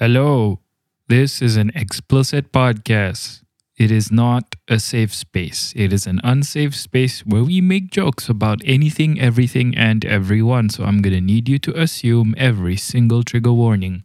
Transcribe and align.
Hello. 0.00 0.60
This 1.08 1.42
is 1.42 1.56
an 1.56 1.72
explicit 1.74 2.52
podcast. 2.52 3.42
It 3.76 3.90
is 3.90 4.12
not 4.12 4.54
a 4.68 4.78
safe 4.78 5.12
space. 5.12 5.72
It 5.74 5.92
is 5.92 6.06
an 6.06 6.20
unsafe 6.22 6.76
space 6.76 7.26
where 7.26 7.42
we 7.42 7.60
make 7.60 7.90
jokes 7.90 8.28
about 8.28 8.60
anything, 8.64 9.20
everything, 9.20 9.76
and 9.76 10.04
everyone. 10.04 10.68
So 10.68 10.84
I'm 10.84 11.02
going 11.02 11.16
to 11.16 11.20
need 11.20 11.48
you 11.48 11.58
to 11.58 11.76
assume 11.76 12.36
every 12.38 12.76
single 12.76 13.24
trigger 13.24 13.52
warning. 13.52 14.04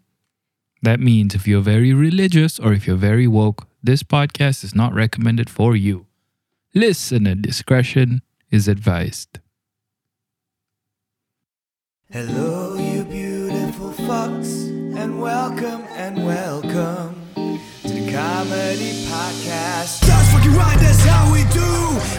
That 0.82 1.00
means 1.00 1.36
if 1.36 1.48
you're 1.48 1.62
very 1.62 1.94
religious 1.94 2.58
or 2.58 2.74
if 2.74 2.88
you're 2.88 2.96
very 3.12 3.28
woke, 3.28 3.68
this 3.84 4.02
podcast 4.02 4.64
is 4.64 4.74
not 4.74 4.96
recommended 4.96 5.48
for 5.48 5.76
you. 5.76 6.08
Listener 6.74 7.36
discretion 7.36 8.24
is 8.50 8.68
advised. 8.68 9.38
Hello, 12.12 12.74
you 12.78 13.04
beautiful 13.06 13.92
fucks, 13.92 14.43
and 15.04 15.22
welcome 15.22 15.82
and 16.00 16.26
welcome 16.26 17.12
to 17.36 17.92
the 17.92 18.08
comedy 18.10 19.04
podcast. 19.12 20.00
That's 20.00 20.32
fucking 20.32 20.56
right, 20.56 20.80
that's 20.80 21.04
how 21.04 21.28
we 21.28 21.44
do. 21.52 21.72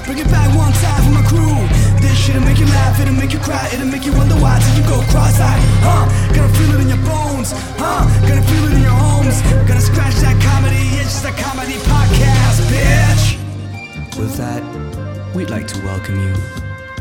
Bring 0.05 0.19
it 0.19 0.29
back 0.29 0.53
one 0.55 0.71
time 0.85 1.03
for 1.05 1.13
my 1.17 1.25
crew. 1.25 1.57
This 2.05 2.13
shit'll 2.13 2.43
make 2.43 2.59
you 2.59 2.67
laugh, 2.67 3.01
it'll 3.01 3.15
make 3.15 3.33
you 3.33 3.39
cry, 3.39 3.71
it'll 3.73 3.87
make 3.87 4.05
you 4.05 4.13
wonder 4.13 4.35
why 4.35 4.61
till 4.61 4.77
you 4.77 4.83
go 4.87 5.01
cross-eyed. 5.09 5.63
Huh? 5.81 6.05
Gonna 6.35 6.53
feel 6.53 6.75
it 6.75 6.81
in 6.83 6.89
your 6.89 7.03
bones, 7.09 7.53
huh? 7.81 8.05
Gonna 8.29 8.43
feel 8.43 8.65
it 8.69 8.75
in 8.75 8.83
your 8.83 8.91
homes. 8.91 9.41
Gonna 9.67 9.81
scratch 9.81 10.17
that 10.17 10.37
comedy 10.45 10.85
itch, 11.01 11.15
the 11.25 11.33
comedy 11.41 11.81
podcast, 11.89 12.69
bitch. 12.69 14.19
With 14.19 14.37
that, 14.37 14.63
we'd 15.35 15.49
like 15.49 15.67
to 15.69 15.79
welcome 15.87 16.21
you 16.21 16.35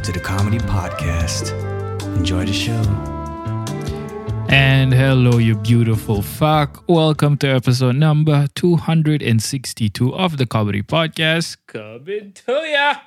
to 0.02 0.14
the 0.14 0.22
comedy 0.22 0.60
podcast. 0.60 1.52
Enjoy 2.16 2.46
the 2.46 2.54
show. 2.54 3.23
And 4.56 4.94
hello, 4.94 5.40
you 5.40 5.56
beautiful 5.56 6.22
fuck. 6.22 6.84
Welcome 6.88 7.38
to 7.38 7.48
episode 7.48 7.96
number 7.96 8.46
262 8.54 10.14
of 10.14 10.38
the 10.38 10.46
Comedy 10.46 10.84
Podcast. 10.84 11.58
Coming 11.66 12.34
to 12.34 12.52
ya 12.52 12.98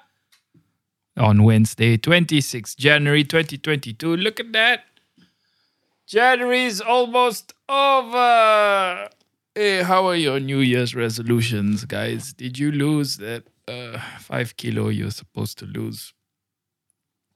on 1.16 1.44
Wednesday, 1.44 1.98
26 1.98 2.74
January 2.74 3.22
2022. 3.22 4.16
Look 4.16 4.40
at 4.40 4.52
that. 4.54 4.86
January's 6.08 6.80
almost 6.80 7.52
over. 7.68 9.08
Hey, 9.54 9.84
how 9.84 10.04
are 10.08 10.16
your 10.16 10.40
New 10.40 10.58
Year's 10.58 10.96
resolutions, 10.96 11.84
guys? 11.84 12.32
Did 12.32 12.58
you 12.58 12.72
lose 12.72 13.18
that 13.18 13.44
uh, 13.68 14.00
five 14.18 14.56
kilo 14.56 14.88
you're 14.88 15.12
supposed 15.12 15.58
to 15.58 15.66
lose? 15.66 16.12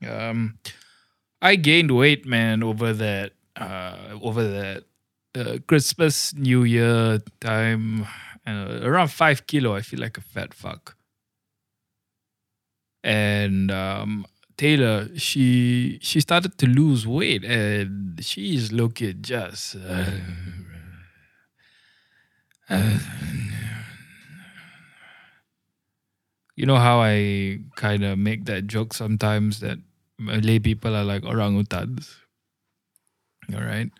Um, 0.04 0.58
I 1.40 1.54
gained 1.54 1.92
weight, 1.92 2.26
man, 2.26 2.64
over 2.64 2.92
that 2.92 3.34
uh 3.56 4.18
over 4.22 4.44
that 4.48 4.84
uh, 5.34 5.58
Christmas 5.66 6.34
New 6.34 6.64
Year 6.64 7.20
time. 7.40 8.06
Uh, 8.46 8.80
around 8.82 9.08
five 9.08 9.46
kilo, 9.46 9.74
I 9.74 9.82
feel 9.82 10.00
like 10.00 10.16
a 10.18 10.22
fat 10.22 10.54
fuck. 10.54 10.96
And 13.02 13.70
um, 13.70 14.26
Taylor, 14.56 15.08
she 15.16 15.98
she 16.02 16.20
started 16.20 16.58
to 16.58 16.66
lose 16.66 17.06
weight, 17.06 17.44
and 17.44 18.22
she's 18.22 18.72
looking 18.72 19.22
just. 19.22 19.76
Uh, 19.76 20.10
uh, 22.68 22.98
you 26.56 26.66
know 26.66 26.76
how 26.76 27.00
I 27.00 27.60
kind 27.76 28.04
of 28.04 28.18
make 28.18 28.44
that 28.44 28.66
joke 28.66 28.92
sometimes 28.94 29.60
that 29.60 29.78
Malay 30.18 30.58
people 30.58 30.94
are 30.94 31.04
like 31.04 31.22
orangutans. 31.22 32.16
All 33.54 33.62
right. 33.62 33.90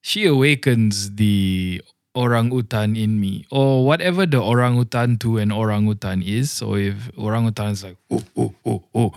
She 0.00 0.26
awakens 0.26 1.14
the 1.16 1.82
orangutan 2.14 2.96
in 2.96 3.20
me, 3.20 3.46
or 3.50 3.84
whatever 3.86 4.26
the 4.26 4.40
orangutan 4.40 5.18
to 5.18 5.38
an 5.38 5.52
orangutan 5.52 6.22
is. 6.22 6.50
So 6.50 6.74
if 6.74 7.10
orangutan 7.16 7.70
is 7.72 7.84
like, 7.84 7.96
oh, 8.10 8.22
oh, 8.36 8.54
oh, 8.66 8.84
oh. 8.94 9.12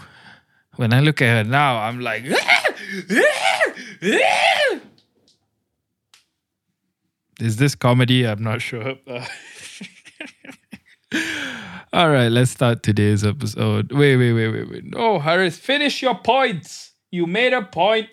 When 0.76 0.94
I 0.94 1.00
look 1.02 1.22
at 1.22 1.46
her 1.46 1.50
now, 1.50 1.78
I'm 1.82 2.00
like, 2.00 2.24
is 7.40 7.58
this 7.58 7.76
comedy? 7.76 8.28
I'm 8.28 8.44
not 8.44 8.62
sure. 8.62 8.96
All 11.94 12.10
right, 12.10 12.30
let's 12.30 12.52
start 12.52 12.84
today's 12.84 13.26
episode. 13.26 13.92
Wait, 13.92 14.16
wait, 14.16 14.32
wait, 14.32 14.48
wait, 14.48 14.70
wait. 14.70 14.86
No, 14.86 15.20
Harris, 15.20 15.58
finish 15.58 16.02
your 16.02 16.16
points. 16.16 16.94
You 17.12 17.28
made 17.28 17.52
a 17.52 17.64
point. 17.64 18.08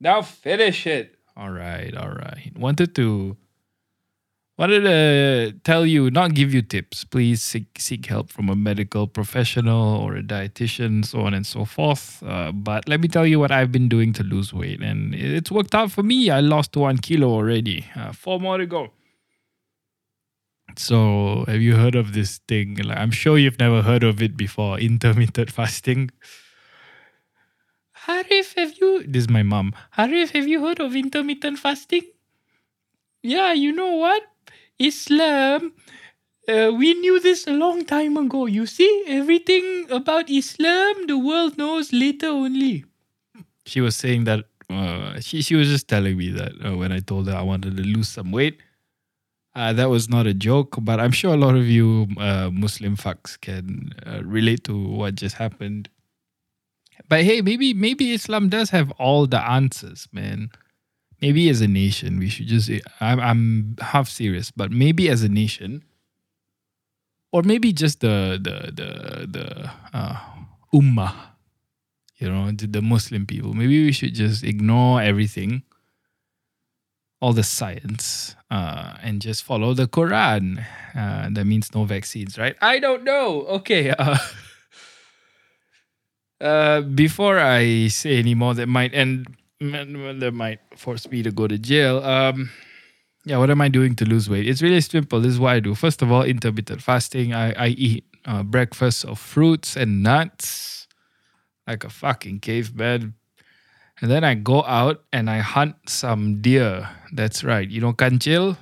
Now 0.00 0.22
finish 0.22 0.86
it. 0.86 1.16
All 1.36 1.50
right, 1.50 1.94
all 1.94 2.10
right. 2.10 2.52
Wanted 2.56 2.94
to 2.96 3.36
wanted 4.58 4.80
to 4.80 5.52
tell 5.64 5.86
you, 5.86 6.10
not 6.10 6.34
give 6.34 6.52
you 6.52 6.62
tips. 6.62 7.04
Please 7.04 7.42
seek 7.42 7.78
seek 7.78 8.06
help 8.06 8.30
from 8.30 8.48
a 8.48 8.56
medical 8.56 9.06
professional 9.06 9.96
or 10.00 10.16
a 10.16 10.22
dietitian, 10.22 11.04
so 11.04 11.20
on 11.20 11.34
and 11.34 11.46
so 11.46 11.64
forth. 11.64 12.22
Uh, 12.22 12.52
but 12.52 12.88
let 12.88 13.00
me 13.00 13.08
tell 13.08 13.26
you 13.26 13.38
what 13.38 13.50
I've 13.50 13.72
been 13.72 13.88
doing 13.88 14.12
to 14.14 14.22
lose 14.22 14.52
weight, 14.52 14.80
and 14.82 15.14
it's 15.14 15.50
worked 15.50 15.74
out 15.74 15.90
for 15.90 16.02
me. 16.02 16.30
I 16.30 16.40
lost 16.40 16.76
one 16.76 16.98
kilo 16.98 17.28
already. 17.28 17.86
Uh, 17.94 18.12
four 18.12 18.40
more 18.40 18.58
to 18.58 18.66
go. 18.66 18.92
So, 20.76 21.44
have 21.48 21.60
you 21.60 21.76
heard 21.76 21.96
of 21.96 22.12
this 22.12 22.38
thing? 22.46 22.76
Like, 22.76 22.96
I'm 22.96 23.10
sure 23.10 23.36
you've 23.36 23.58
never 23.58 23.82
heard 23.82 24.04
of 24.04 24.22
it 24.22 24.36
before. 24.36 24.78
Intermittent 24.90 25.50
fasting. 25.50 26.10
Harif, 28.10 28.54
have 28.58 28.74
you? 28.80 29.04
This 29.06 29.22
is 29.24 29.30
my 29.30 29.42
mom. 29.44 29.72
Harif, 29.96 30.30
have 30.30 30.48
you 30.48 30.64
heard 30.66 30.80
of 30.80 30.96
intermittent 30.96 31.58
fasting? 31.60 32.02
Yeah, 33.22 33.52
you 33.52 33.72
know 33.72 33.96
what? 33.96 34.22
Islam. 34.78 35.72
Uh, 36.48 36.72
we 36.76 36.94
knew 36.94 37.20
this 37.20 37.46
a 37.46 37.52
long 37.52 37.84
time 37.84 38.16
ago. 38.16 38.46
You 38.46 38.66
see, 38.66 39.04
everything 39.06 39.86
about 39.90 40.28
Islam, 40.30 41.06
the 41.06 41.18
world 41.18 41.56
knows 41.58 41.92
later 41.92 42.28
only. 42.28 42.84
She 43.66 43.80
was 43.80 43.96
saying 43.96 44.24
that. 44.24 44.46
Uh, 44.70 45.20
she 45.20 45.42
she 45.42 45.56
was 45.56 45.68
just 45.68 45.88
telling 45.88 46.16
me 46.16 46.30
that 46.30 46.52
uh, 46.64 46.76
when 46.76 46.92
I 46.92 47.00
told 47.00 47.28
her 47.28 47.34
I 47.36 47.42
wanted 47.42 47.76
to 47.76 47.82
lose 47.82 48.08
some 48.08 48.32
weight. 48.32 48.58
Uh, 49.54 49.72
that 49.72 49.90
was 49.90 50.08
not 50.08 50.26
a 50.26 50.34
joke, 50.34 50.76
but 50.82 51.00
I'm 51.00 51.10
sure 51.10 51.34
a 51.34 51.36
lot 51.36 51.56
of 51.56 51.66
you 51.66 52.06
uh, 52.18 52.50
Muslim 52.52 52.96
fucks 52.96 53.40
can 53.40 53.92
uh, 54.06 54.22
relate 54.24 54.62
to 54.64 54.78
what 54.78 55.16
just 55.16 55.36
happened. 55.36 55.88
But 57.08 57.24
hey, 57.24 57.40
maybe 57.40 57.74
maybe 57.74 58.12
Islam 58.12 58.48
does 58.48 58.70
have 58.70 58.90
all 58.92 59.26
the 59.26 59.40
answers, 59.42 60.08
man. 60.12 60.50
Maybe 61.20 61.48
as 61.50 61.60
a 61.60 61.68
nation, 61.68 62.18
we 62.18 62.28
should 62.28 62.46
just. 62.46 62.70
I'm 63.00 63.20
I'm 63.20 63.76
half 63.80 64.08
serious, 64.08 64.50
but 64.50 64.70
maybe 64.70 65.08
as 65.08 65.22
a 65.22 65.28
nation, 65.28 65.84
or 67.32 67.42
maybe 67.42 67.72
just 67.72 68.00
the 68.00 68.38
the 68.40 68.72
the 68.72 69.26
the 69.26 69.70
uh, 69.92 70.16
ummah, 70.74 71.14
you 72.18 72.30
know, 72.30 72.50
the, 72.52 72.66
the 72.66 72.82
Muslim 72.82 73.26
people. 73.26 73.52
Maybe 73.54 73.84
we 73.84 73.92
should 73.92 74.14
just 74.14 74.44
ignore 74.44 75.02
everything 75.02 75.62
all 77.20 77.32
the 77.32 77.42
science 77.42 78.34
uh, 78.50 78.96
and 79.02 79.20
just 79.20 79.44
follow 79.44 79.74
the 79.74 79.86
Quran. 79.86 80.64
Uh, 80.96 81.28
that 81.30 81.44
means 81.44 81.74
no 81.74 81.84
vaccines, 81.84 82.38
right? 82.38 82.56
I 82.60 82.78
don't 82.78 83.04
know. 83.04 83.42
Okay. 83.60 83.94
Uh, 84.00 84.16
uh, 86.40 86.80
before 86.82 87.38
I 87.38 87.88
say 87.88 88.18
any 88.18 88.34
more, 88.34 88.54
that 88.54 88.66
might 88.66 88.94
end. 88.94 89.26
That 89.60 90.32
might 90.32 90.60
force 90.74 91.10
me 91.10 91.22
to 91.22 91.30
go 91.30 91.46
to 91.46 91.58
jail. 91.58 92.02
Um, 92.02 92.48
yeah, 93.26 93.36
what 93.36 93.50
am 93.50 93.60
I 93.60 93.68
doing 93.68 93.94
to 93.96 94.06
lose 94.06 94.30
weight? 94.30 94.48
It's 94.48 94.62
really 94.62 94.80
simple. 94.80 95.20
This 95.20 95.32
is 95.32 95.38
what 95.38 95.52
I 95.52 95.60
do. 95.60 95.74
First 95.74 96.00
of 96.00 96.10
all, 96.10 96.22
intermittent 96.22 96.80
fasting. 96.80 97.34
I 97.34 97.52
I 97.52 97.68
eat 97.76 98.04
uh, 98.24 98.42
breakfast 98.42 99.04
of 99.04 99.18
fruits 99.18 99.76
and 99.76 100.02
nuts, 100.02 100.88
like 101.66 101.84
a 101.84 101.90
fucking 101.90 102.40
caveman. 102.40 103.14
And 104.00 104.10
then 104.10 104.24
I 104.24 104.32
go 104.34 104.64
out 104.64 105.04
and 105.12 105.28
I 105.28 105.44
hunt 105.44 105.76
some 105.88 106.40
deer. 106.40 106.88
That's 107.12 107.44
right. 107.44 107.68
You 107.68 107.82
know 107.82 107.92
kancil? 107.92 108.56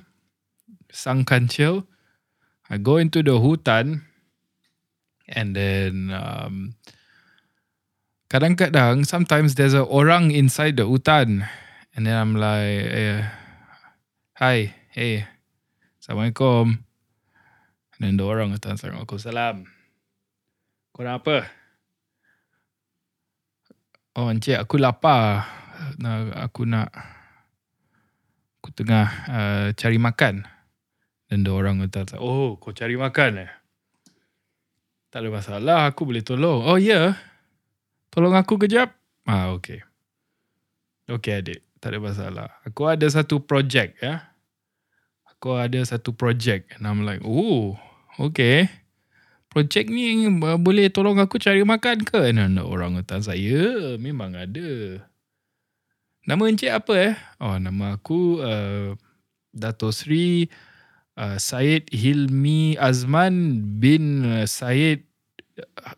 Sang 0.91 1.23
kancil. 1.23 1.87
I 2.69 2.77
go 2.77 2.97
into 2.97 3.23
the 3.23 3.39
hutan 3.39 4.03
and 5.29 5.55
then 5.55 6.11
um, 6.11 6.75
kadang-kadang 8.29 9.03
sometimes 9.03 9.57
there's 9.57 9.73
a 9.73 9.83
orang 9.83 10.29
inside 10.29 10.77
the 10.77 10.85
hutan. 10.85 11.49
And 11.97 12.05
then 12.05 12.15
I'm 12.15 12.37
like, 12.37 12.85
eh, 12.93 13.25
hi, 14.37 14.77
hey, 14.93 15.25
Assalamualaikum. 15.99 16.85
And 17.97 17.99
then 17.99 18.15
the 18.15 18.23
orang 18.23 18.53
like, 18.53 18.63
Waalaikumsalam. 18.63 19.67
Kau 20.95 21.01
nak 21.03 21.25
apa? 21.25 21.49
Oh 24.17 24.27
encik 24.27 24.57
aku 24.57 24.81
lapar 24.81 25.47
nak, 26.01 26.33
Aku 26.49 26.67
nak 26.67 26.91
Aku 28.59 28.75
tengah 28.75 29.07
uh, 29.31 29.67
cari 29.79 29.95
makan 29.95 30.43
Dan 31.31 31.47
dia 31.47 31.55
orang 31.55 31.79
kata 31.87 32.19
Oh 32.19 32.59
kau 32.59 32.75
cari 32.75 32.99
makan 32.99 33.47
eh 33.47 33.51
Tak 35.07 35.23
ada 35.23 35.29
masalah 35.31 35.79
Aku 35.87 36.03
boleh 36.03 36.19
tolong 36.19 36.67
Oh 36.67 36.75
yeah. 36.75 37.15
Tolong 38.09 38.33
aku 38.33 38.57
kejap 38.61 38.93
Ah 39.29 39.53
okay 39.53 39.85
Okay 41.09 41.41
adik 41.41 41.59
Tak 41.81 41.93
ada 41.93 41.99
masalah 42.01 42.47
Aku 42.65 42.89
ada 42.89 43.05
satu 43.09 43.41
projek 43.41 43.97
ya 44.01 44.29
kau 45.39 45.55
ada 45.55 45.79
satu 45.81 46.11
project. 46.11 46.75
And 46.77 46.85
I'm 46.85 47.07
like, 47.07 47.23
oh, 47.23 47.79
okay. 48.19 48.67
Project 49.49 49.89
ni 49.89 50.29
uh, 50.29 50.59
boleh 50.61 50.93
tolong 50.93 51.17
aku 51.17 51.41
cari 51.41 51.65
makan 51.65 52.05
ke? 52.05 52.29
And 52.29 52.37
then 52.37 52.61
orang 52.61 52.99
hutan 52.99 53.25
saya 53.25 53.97
memang 53.97 54.37
ada. 54.37 55.01
Nama 56.29 56.43
encik 56.45 56.69
apa 56.69 56.93
eh? 56.93 57.13
Oh, 57.41 57.57
nama 57.57 57.97
aku 57.97 58.45
uh, 58.45 58.93
Dato 59.49 59.89
Sri 59.89 60.45
uh, 61.17 61.41
Syed 61.41 61.89
Hilmi 61.89 62.77
Azman 62.77 63.65
bin 63.81 64.21
uh, 64.21 64.45
Syed 64.45 65.09
uh, 65.57 65.65
uh, 65.65 65.65
uh, 65.65 65.89
uh, 65.89 65.89
uh, 65.89 65.97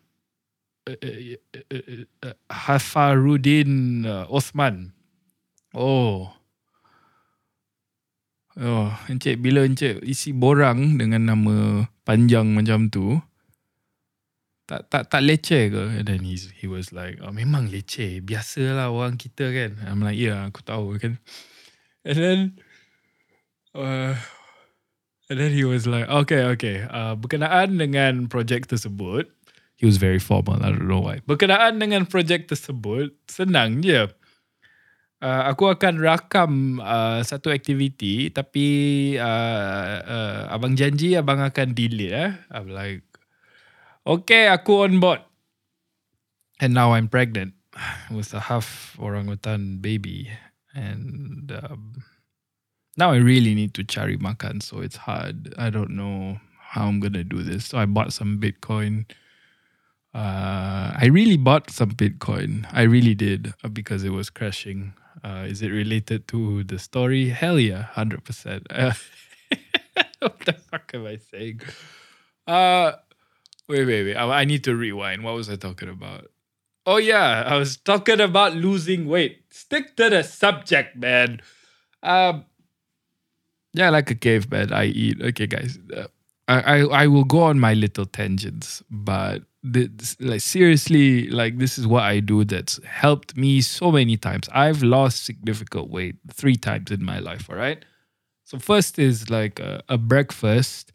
Uh, 4.06 4.26
Osman. 4.26 4.92
Oh. 5.72 6.34
Oh, 8.52 8.92
encik 9.08 9.40
bila 9.40 9.64
encik 9.64 10.04
isi 10.04 10.36
borang 10.36 11.00
dengan 11.00 11.24
nama 11.24 11.88
panjang 12.04 12.52
macam 12.52 12.92
tu, 12.92 13.16
tak 14.68 14.92
tak 14.92 15.08
tak 15.08 15.24
leceh 15.24 15.72
ke? 15.72 15.84
And 15.96 16.04
then 16.04 16.20
he 16.20 16.36
he 16.60 16.68
was 16.68 16.92
like, 16.92 17.16
oh, 17.24 17.32
memang 17.32 17.72
leceh. 17.72 18.20
Biasalah 18.20 18.92
orang 18.92 19.16
kita 19.16 19.48
kan. 19.56 19.80
I'm 19.88 20.04
like, 20.04 20.20
yeah, 20.20 20.44
aku 20.44 20.60
tahu 20.68 21.00
kan. 21.00 21.16
And 22.04 22.18
then, 22.20 22.40
uh, 23.72 24.20
and 25.32 25.36
then 25.40 25.56
he 25.56 25.64
was 25.64 25.88
like, 25.88 26.04
okay, 26.12 26.44
okay. 26.52 26.84
Uh, 26.92 27.16
berkenaan 27.16 27.80
dengan 27.80 28.28
projek 28.28 28.68
tersebut, 28.68 29.32
he 29.82 29.84
was 29.90 29.98
very 29.98 30.22
formal. 30.22 30.62
I 30.62 30.70
don't 30.70 30.86
know 30.86 31.02
why. 31.02 31.26
Berkenaan 31.26 31.82
dengan 31.82 32.06
projek 32.06 32.46
tersebut, 32.46 33.10
senang 33.26 33.82
je. 33.82 34.06
Uh, 35.18 35.42
aku 35.50 35.74
akan 35.74 35.98
rakam 35.98 36.78
uh, 36.82 37.22
satu 37.22 37.50
aktiviti 37.50 38.30
tapi 38.34 38.66
uh, 39.18 39.94
uh, 40.02 40.42
abang 40.50 40.74
janji 40.74 41.14
abang 41.14 41.38
akan 41.38 41.78
delete 41.78 42.10
eh. 42.10 42.30
I'm 42.50 42.66
like 42.66 43.06
Okay, 44.02 44.50
aku 44.50 44.82
on 44.82 44.98
board. 44.98 45.22
And 46.58 46.74
now 46.74 46.94
I'm 46.94 47.06
pregnant 47.06 47.54
with 48.10 48.34
a 48.34 48.50
half 48.50 48.98
orangutan 48.98 49.78
baby. 49.78 50.30
And 50.74 51.54
um, 51.54 52.02
now 52.98 53.14
I 53.14 53.22
really 53.22 53.54
need 53.54 53.74
to 53.78 53.86
cari 53.86 54.18
makan, 54.18 54.62
so 54.62 54.82
it's 54.82 55.06
hard. 55.06 55.54
I 55.58 55.70
don't 55.70 55.94
know 55.94 56.42
how 56.74 56.90
I'm 56.90 56.98
going 56.98 57.14
to 57.14 57.22
do 57.22 57.42
this. 57.42 57.70
So 57.70 57.78
I 57.78 57.86
bought 57.86 58.12
some 58.12 58.42
Bitcoin. 58.42 59.06
Uh, 60.14 60.92
I 60.94 61.06
really 61.10 61.36
bought 61.36 61.70
some 61.70 61.92
Bitcoin. 61.92 62.66
I 62.72 62.82
really 62.82 63.14
did 63.14 63.54
uh, 63.64 63.68
because 63.68 64.04
it 64.04 64.10
was 64.10 64.28
crashing. 64.30 64.92
Uh, 65.24 65.46
is 65.48 65.62
it 65.62 65.68
related 65.70 66.28
to 66.28 66.64
the 66.64 66.78
story? 66.78 67.30
Hell 67.30 67.58
yeah, 67.58 67.86
100%. 67.94 68.66
Uh, 68.70 68.92
what 70.18 70.40
the 70.40 70.52
fuck 70.52 70.90
am 70.94 71.06
I 71.06 71.16
saying? 71.16 71.60
Uh, 72.46 72.92
Wait, 73.68 73.86
wait, 73.86 74.04
wait. 74.04 74.16
I, 74.16 74.40
I 74.40 74.44
need 74.44 74.64
to 74.64 74.74
rewind. 74.74 75.22
What 75.24 75.34
was 75.34 75.48
I 75.48 75.56
talking 75.56 75.88
about? 75.88 76.30
Oh, 76.84 76.96
yeah. 76.98 77.44
I 77.46 77.56
was 77.56 77.76
talking 77.76 78.20
about 78.20 78.54
losing 78.54 79.06
weight. 79.06 79.44
Stick 79.50 79.96
to 79.96 80.10
the 80.10 80.22
subject, 80.22 80.96
man. 80.96 81.40
Um, 82.02 82.44
yeah, 83.72 83.88
like 83.90 84.10
a 84.10 84.14
caveman, 84.14 84.72
I 84.72 84.86
eat. 84.86 85.22
Okay, 85.22 85.46
guys. 85.46 85.78
Uh, 85.96 86.08
I, 86.48 86.60
I, 86.60 86.78
I 87.04 87.06
will 87.06 87.24
go 87.24 87.42
on 87.44 87.60
my 87.60 87.72
little 87.72 88.04
tangents, 88.04 88.82
but 88.90 89.42
this, 89.62 90.16
like 90.20 90.40
seriously, 90.40 91.28
like 91.28 91.58
this 91.58 91.78
is 91.78 91.86
what 91.86 92.02
I 92.02 92.20
do 92.20 92.44
that's 92.44 92.82
helped 92.84 93.36
me 93.36 93.60
so 93.60 93.92
many 93.92 94.16
times. 94.16 94.48
I've 94.52 94.82
lost 94.82 95.24
significant 95.24 95.90
weight 95.90 96.16
three 96.32 96.56
times 96.56 96.90
in 96.90 97.04
my 97.04 97.18
life. 97.18 97.48
All 97.48 97.56
right. 97.56 97.84
So 98.44 98.58
first 98.58 98.98
is 98.98 99.30
like 99.30 99.60
a, 99.60 99.82
a 99.88 99.96
breakfast 99.96 100.92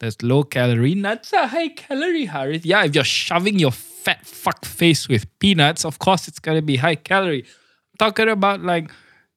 that's 0.00 0.20
low 0.22 0.42
calorie. 0.42 0.94
Nuts 0.94 1.32
are 1.32 1.46
high 1.46 1.68
calorie, 1.68 2.26
Harith. 2.26 2.66
Yeah, 2.66 2.84
if 2.84 2.94
you're 2.94 3.04
shoving 3.04 3.58
your 3.58 3.72
fat 3.72 4.26
fuck 4.26 4.64
face 4.64 5.08
with 5.08 5.26
peanuts, 5.38 5.84
of 5.84 5.98
course 5.98 6.28
it's 6.28 6.38
gonna 6.38 6.62
be 6.62 6.76
high 6.76 6.96
calorie. 6.96 7.42
I'm 7.42 7.98
talking 7.98 8.28
about 8.28 8.62
like 8.62 8.90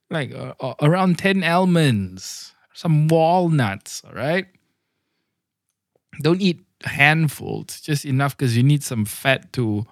like 0.10 0.34
uh, 0.34 0.54
uh, 0.60 0.74
around 0.82 1.18
10 1.18 1.44
almonds, 1.44 2.54
some 2.74 3.08
walnuts, 3.08 4.04
all 4.06 4.14
right? 4.14 4.46
Don't 6.22 6.42
eat 6.42 6.60
handfuls, 6.86 7.82
just 7.82 8.06
enough 8.06 8.38
because 8.38 8.56
you 8.58 8.64
need 8.64 8.84
some 8.84 9.06
fat 9.06 9.52
to 9.54 9.86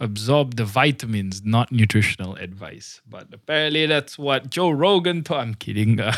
absorb 0.00 0.56
the 0.56 0.64
vitamins, 0.64 1.42
not 1.44 1.70
nutritional 1.70 2.34
advice. 2.36 3.00
But 3.08 3.28
apparently 3.32 3.86
that's 3.86 4.18
what 4.18 4.50
Joe 4.50 4.70
Rogan 4.70 5.22
told. 5.22 5.40
I'm 5.40 5.54
kidding. 5.54 6.00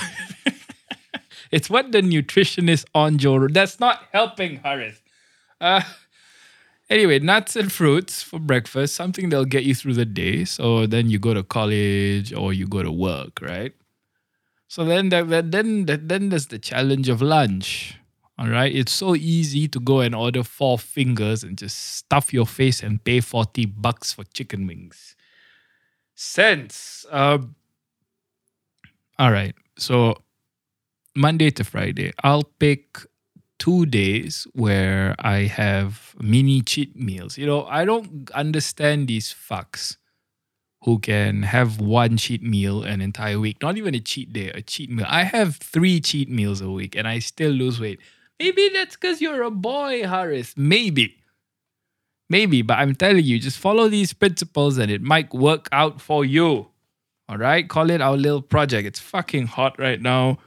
It's 1.55 1.71
what 1.71 1.93
the 1.93 2.01
nutritionist 2.01 2.87
on 2.97 3.17
Joe. 3.17 3.47
That's 3.47 3.79
not 3.79 4.03
helping, 4.11 4.57
Harith. 4.57 5.01
Uh, 5.61 5.83
anyway, 6.91 7.21
nuts 7.21 7.55
and 7.55 7.71
fruits 7.71 8.25
for 8.25 8.41
breakfast, 8.41 8.97
something 8.97 9.29
that'll 9.29 9.45
get 9.45 9.63
you 9.63 9.73
through 9.73 9.95
the 9.95 10.05
day. 10.05 10.45
So 10.45 10.85
then 10.87 11.11
you 11.11 11.21
go 11.21 11.33
to 11.33 11.45
college 11.45 12.33
or 12.33 12.53
you 12.53 12.67
go 12.67 12.83
to 12.83 12.91
work, 12.91 13.41
right? 13.41 13.73
So 14.67 14.85
then, 14.85 15.11
then, 15.11 15.87
that, 15.87 16.09
then 16.09 16.31
there's 16.31 16.49
the 16.49 16.59
challenge 16.59 17.09
of 17.09 17.23
lunch. 17.23 18.01
All 18.37 18.49
right, 18.49 18.75
it's 18.75 18.93
so 18.93 19.15
easy 19.15 19.69
to 19.69 19.79
go 19.79 20.01
and 20.01 20.15
order 20.15 20.41
4Fingers 20.43 21.45
and 21.45 21.57
just 21.57 21.79
stuff 21.97 22.33
your 22.33 22.47
face 22.47 22.83
and 22.83 23.03
pay 23.03 23.21
forty 23.21 23.65
bucks 23.65 24.13
for 24.13 24.25
chicken 24.25 24.67
wings. 24.67 25.15
Sense. 26.15 27.07
Um, 27.11 27.55
all 29.19 29.31
right, 29.31 29.55
so 29.79 30.17
Monday 31.17 31.51
to 31.53 31.65
Friday, 31.65 32.13
I'll 32.23 32.45
pick 32.59 32.99
two 33.59 33.87
days 33.87 34.47
where 34.53 35.15
I 35.19 35.41
have 35.47 36.15
mini 36.21 36.63
cheat 36.63 36.97
meals. 36.97 37.39
You 37.39 37.47
know, 37.47 37.65
I 37.67 37.85
don't 37.85 38.31
understand 38.33 39.09
these 39.09 39.33
fucks 39.33 39.97
who 40.85 40.99
can 40.99 41.43
have 41.45 41.81
one 41.81 42.17
cheat 42.17 42.43
meal 42.43 42.83
an 42.83 43.01
entire 43.01 43.41
week, 43.41 43.63
not 43.63 43.77
even 43.77 43.95
a 43.95 44.01
cheat 44.01 44.33
day, 44.33 44.51
a 44.51 44.63
cheat 44.63 44.91
meal. 44.91 45.07
I 45.09 45.25
have 45.25 45.57
three 45.57 46.01
cheat 46.01 46.29
meals 46.29 46.61
a 46.61 46.71
week 46.71 46.95
and 46.97 47.09
I 47.09 47.21
still 47.21 47.53
lose 47.53 47.81
weight. 47.81 48.01
Maybe 48.39 48.71
that's 48.73 48.97
because 48.97 49.21
you're 49.21 49.43
a 49.43 49.51
boy, 49.51 50.07
Harris. 50.07 50.55
Maybe. 50.57 51.17
Maybe, 52.29 52.63
but 52.63 52.79
I'm 52.79 52.95
telling 52.95 53.25
you, 53.25 53.39
just 53.39 53.59
follow 53.59 53.89
these 53.89 54.13
principles 54.13 54.79
and 54.79 54.91
it 54.91 55.03
might 55.03 55.33
work 55.33 55.69
out 55.73 56.01
for 56.01 56.25
you. 56.25 56.69
All 57.29 57.39
right? 57.39 57.69
Call 57.69 57.91
it 57.91 58.01
our 58.01 58.17
little 58.17 58.43
project. 58.43 58.87
It's 58.87 58.99
fucking 58.99 59.47
hot 59.47 59.79
right 59.79 60.01
now. 60.01 60.39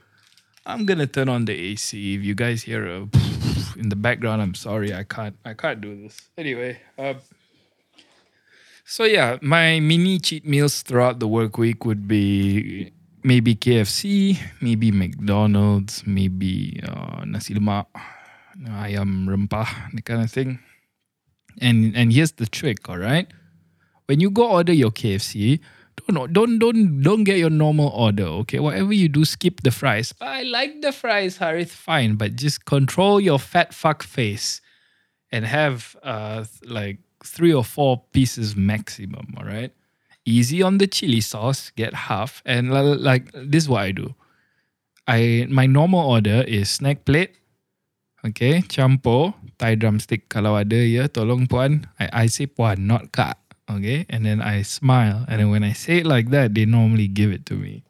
I'm 0.66 0.84
gonna 0.84 1.06
turn 1.06 1.28
on 1.28 1.46
the 1.46 1.54
AC. 1.54 2.14
If 2.14 2.22
you 2.22 2.34
guys 2.34 2.62
hear 2.62 2.86
a 2.86 2.96
in 3.78 3.88
the 3.88 3.96
background, 3.96 4.42
I'm 4.42 4.54
sorry. 4.54 4.92
I 4.92 5.04
can't. 5.04 5.36
I 5.44 5.54
can't 5.54 5.80
do 5.80 5.96
this. 5.96 6.20
Anyway, 6.36 6.78
uh, 6.98 7.14
so 8.84 9.04
yeah, 9.04 9.38
my 9.40 9.80
mini 9.80 10.18
cheat 10.18 10.44
meals 10.46 10.82
throughout 10.82 11.20
the 11.20 11.28
work 11.28 11.56
week 11.56 11.86
would 11.86 12.06
be 12.06 12.92
maybe 13.22 13.54
KFC, 13.54 14.38
maybe 14.60 14.90
McDonald's, 14.90 16.06
maybe 16.06 16.80
uh, 16.86 17.24
nasi 17.24 17.54
lemak, 17.54 17.86
ayam 18.66 19.26
rempah, 19.26 19.68
that 19.94 20.04
kind 20.04 20.22
of 20.22 20.30
thing. 20.30 20.58
And 21.60 21.96
and 21.96 22.12
here's 22.12 22.32
the 22.32 22.46
trick, 22.46 22.88
all 22.88 22.98
right? 22.98 23.26
When 24.06 24.20
you 24.20 24.30
go 24.30 24.48
order 24.48 24.72
your 24.72 24.90
KFC, 24.90 25.60
don't 26.06 26.32
don't 26.32 26.58
don't 26.58 27.02
don't 27.02 27.24
get 27.24 27.38
your 27.38 27.50
normal 27.50 27.88
order. 27.88 28.24
Okay, 28.46 28.58
whatever 28.58 28.92
you 28.92 29.08
do, 29.08 29.24
skip 29.24 29.62
the 29.62 29.70
fries. 29.70 30.14
I 30.20 30.42
like 30.44 30.80
the 30.80 30.92
fries, 30.92 31.38
Harith. 31.38 31.72
Fine, 31.72 32.14
but 32.14 32.36
just 32.36 32.64
control 32.64 33.20
your 33.20 33.38
fat 33.38 33.74
fuck 33.74 34.02
face, 34.02 34.60
and 35.32 35.44
have 35.44 35.96
uh 36.02 36.44
like 36.64 36.98
three 37.24 37.52
or 37.52 37.64
four 37.64 38.04
pieces 38.12 38.56
maximum. 38.56 39.34
All 39.36 39.44
right, 39.44 39.72
easy 40.28 40.60
on 40.60 40.76
the 40.76 40.84
chili 40.84 41.24
sauce. 41.24 41.72
Get 41.72 42.12
half, 42.12 42.44
and 42.44 42.68
like 43.00 43.32
this 43.32 43.64
is 43.64 43.68
what 43.72 43.88
I 43.88 43.96
do. 43.96 44.12
I 45.08 45.48
my 45.48 45.64
normal 45.64 46.04
order 46.04 46.44
is 46.44 46.68
snack 46.68 47.08
plate. 47.08 47.32
Okay, 48.20 48.60
campur 48.68 49.32
Thai 49.56 49.80
drumstick 49.80 50.28
kalau 50.28 50.60
ada 50.60 50.76
ya, 50.76 51.08
tolong 51.08 51.48
puan. 51.48 51.88
I, 51.96 52.12
I 52.12 52.24
say 52.28 52.44
puan, 52.44 52.84
not 52.84 53.08
kak 53.16 53.48
okay 53.68 54.08
and 54.08 54.24
then 54.24 54.40
i 54.40 54.62
smile 54.64 55.24
and 55.28 55.40
then 55.40 55.50
when 55.52 55.62
i 55.62 55.72
say 55.72 56.00
it 56.00 56.06
like 56.08 56.32
that 56.32 56.54
they 56.56 56.64
normally 56.64 57.06
give 57.06 57.30
it 57.30 57.44
to 57.44 57.54
me 57.54 57.84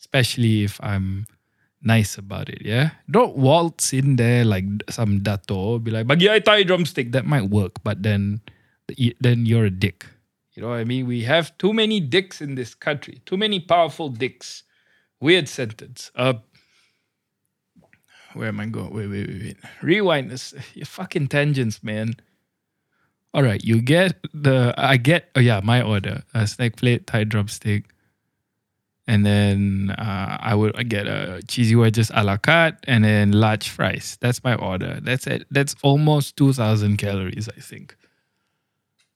especially 0.00 0.64
if 0.64 0.80
i'm 0.82 1.28
nice 1.84 2.16
about 2.16 2.48
it 2.48 2.64
yeah 2.64 2.96
don't 3.10 3.36
waltz 3.36 3.92
in 3.92 4.16
there 4.16 4.44
like 4.44 4.64
some 4.88 5.20
dato 5.20 5.78
be 5.78 5.92
like 5.92 6.08
bagi 6.08 6.32
I 6.32 6.40
Thai 6.40 6.64
drumstick 6.64 7.12
that 7.12 7.28
might 7.28 7.52
work 7.52 7.84
but 7.84 8.02
then 8.02 8.40
then 9.20 9.44
you're 9.44 9.68
a 9.68 9.74
dick 9.74 10.08
you 10.54 10.62
know 10.62 10.68
what 10.68 10.78
i 10.78 10.84
mean 10.84 11.06
we 11.06 11.22
have 11.22 11.56
too 11.58 11.72
many 11.72 12.00
dicks 12.00 12.40
in 12.40 12.54
this 12.54 12.74
country 12.74 13.20
too 13.26 13.36
many 13.36 13.60
powerful 13.60 14.08
dicks 14.08 14.62
weird 15.20 15.48
sentence 15.48 16.10
uh 16.16 16.34
where 18.34 18.48
am 18.48 18.60
i 18.60 18.66
going 18.66 18.92
wait 18.92 19.08
wait 19.08 19.28
wait 19.28 19.42
wait 19.42 19.56
rewind 19.82 20.30
this 20.30 20.54
you 20.74 20.84
fucking 20.84 21.28
tangents 21.28 21.82
man 21.82 22.14
all 23.34 23.42
right, 23.42 23.62
you 23.64 23.82
get 23.82 24.16
the 24.32 24.72
I 24.78 24.96
get 24.96 25.28
oh 25.34 25.40
yeah, 25.40 25.60
my 25.62 25.82
order. 25.82 26.22
A 26.34 26.46
snack 26.46 26.76
plate, 26.76 27.08
Thai 27.08 27.24
drumstick. 27.24 27.86
And 29.06 29.26
then 29.26 29.94
uh, 29.98 30.38
I 30.40 30.54
would 30.54 30.88
get 30.88 31.06
a 31.06 31.42
cheesy 31.46 31.76
wedges 31.76 32.10
a 32.14 32.24
la 32.24 32.38
carte 32.38 32.76
and 32.84 33.04
then 33.04 33.32
large 33.32 33.68
fries. 33.68 34.16
That's 34.20 34.42
my 34.44 34.54
order. 34.54 34.98
That's 35.02 35.26
it. 35.26 35.46
That's 35.50 35.74
almost 35.82 36.38
2,000 36.38 36.96
calories, 36.96 37.48
I 37.48 37.60
think. 37.60 37.96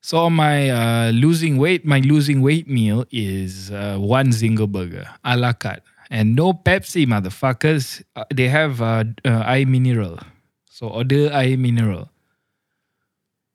So 0.08 0.30
my 0.30 0.70
uh, 0.70 1.10
losing 1.10 1.58
weight, 1.58 1.84
my 1.84 2.00
losing 2.00 2.40
weight 2.40 2.66
meal 2.66 3.04
is 3.10 3.70
uh, 3.70 3.98
one 3.98 4.28
Zinger 4.28 4.66
burger 4.66 5.06
a 5.22 5.36
la 5.36 5.52
carte. 5.52 5.82
And 6.08 6.34
no 6.34 6.54
Pepsi, 6.54 7.04
motherfuckers. 7.04 8.02
Uh, 8.16 8.24
they 8.32 8.48
have 8.48 8.80
uh, 8.80 9.04
uh, 9.26 9.42
eye 9.44 9.66
mineral. 9.66 10.18
So 10.64 10.88
order 10.88 11.30
eye 11.30 11.56
mineral. 11.56 12.08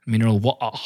Mineral 0.05 0.38
water. 0.38 0.77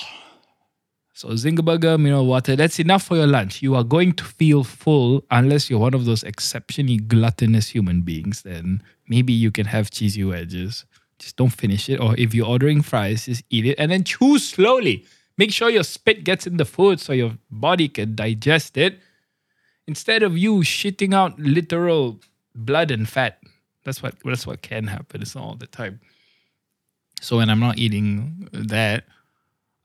So 1.13 1.31
Zinger 1.31 1.65
burger, 1.65 1.97
mineral 1.97 2.27
water. 2.27 2.55
That's 2.55 2.79
enough 2.79 3.03
for 3.03 3.17
your 3.17 3.27
lunch. 3.27 3.61
You 3.61 3.75
are 3.75 3.83
going 3.83 4.13
to 4.13 4.23
feel 4.23 4.63
full 4.63 5.25
unless 5.31 5.69
you're 5.69 5.79
one 5.79 5.93
of 5.93 6.05
those 6.05 6.23
exceptionally 6.23 6.95
gluttonous 6.95 7.67
human 7.67 8.03
beings. 8.03 8.43
Then 8.43 8.81
maybe 9.09 9.33
you 9.33 9.51
can 9.51 9.65
have 9.65 9.91
cheesy 9.91 10.23
wedges. 10.23 10.85
Just 11.19 11.35
don't 11.35 11.49
finish 11.49 11.89
it. 11.89 11.99
Or 11.99 12.15
if 12.17 12.33
you're 12.33 12.47
ordering 12.47 12.81
fries, 12.81 13.25
just 13.25 13.43
eat 13.49 13.65
it 13.65 13.75
and 13.77 13.91
then 13.91 14.05
chew 14.05 14.39
slowly. 14.39 15.03
Make 15.37 15.51
sure 15.51 15.69
your 15.69 15.83
spit 15.83 16.23
gets 16.23 16.47
in 16.47 16.57
the 16.57 16.65
food 16.65 16.99
so 16.99 17.13
your 17.13 17.37
body 17.51 17.87
can 17.87 18.15
digest 18.15 18.77
it. 18.77 18.99
Instead 19.87 20.23
of 20.23 20.37
you 20.37 20.59
shitting 20.59 21.13
out 21.13 21.39
literal 21.39 22.19
blood 22.55 22.91
and 22.91 23.07
fat. 23.07 23.39
That's 23.85 24.03
what 24.03 24.15
that's 24.25 24.45
what 24.45 24.61
can 24.61 24.87
happen. 24.87 25.21
It's 25.21 25.35
all 25.35 25.55
the 25.55 25.67
time. 25.67 26.01
So 27.21 27.37
when 27.37 27.49
I'm 27.49 27.59
not 27.59 27.77
eating 27.77 28.49
that, 28.51 29.05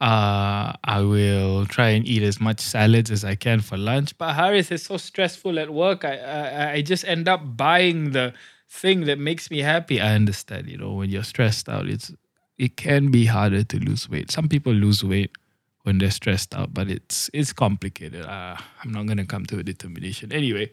uh, 0.01 0.73
I 0.83 1.01
will 1.01 1.67
try 1.67 1.91
and 1.91 2.07
eat 2.07 2.23
as 2.23 2.41
much 2.41 2.61
salads 2.61 3.11
as 3.11 3.25
I 3.25 3.37
can 3.37 3.61
for 3.61 3.77
lunch. 3.77 4.17
But 4.19 4.35
Harris 4.35 4.71
is 4.73 4.83
so 4.83 4.97
stressful 4.97 5.59
at 5.59 5.71
work. 5.73 6.05
I, 6.05 6.17
I 6.17 6.73
I 6.73 6.83
just 6.83 7.05
end 7.07 7.29
up 7.29 7.57
buying 7.57 8.11
the 8.11 8.35
thing 8.69 9.05
that 9.05 9.19
makes 9.19 9.51
me 9.51 9.59
happy. 9.61 10.01
I 10.01 10.15
understand, 10.15 10.69
you 10.69 10.79
know, 10.79 10.95
when 10.95 11.11
you're 11.11 11.23
stressed 11.23 11.69
out, 11.69 11.87
it's 11.87 12.13
it 12.59 12.77
can 12.77 13.11
be 13.11 13.27
harder 13.27 13.63
to 13.63 13.79
lose 13.79 14.09
weight. 14.09 14.31
Some 14.31 14.49
people 14.49 14.73
lose 14.73 15.05
weight 15.05 15.31
when 15.83 15.99
they're 15.99 16.11
stressed 16.11 16.55
out, 16.55 16.73
but 16.73 16.89
it's 16.89 17.31
it's 17.33 17.53
complicated. 17.53 18.25
Uh, 18.25 18.57
I'm 18.83 18.93
not 18.93 19.07
gonna 19.07 19.27
come 19.27 19.47
to 19.47 19.59
a 19.59 19.63
determination. 19.63 20.33
Anyway, 20.33 20.71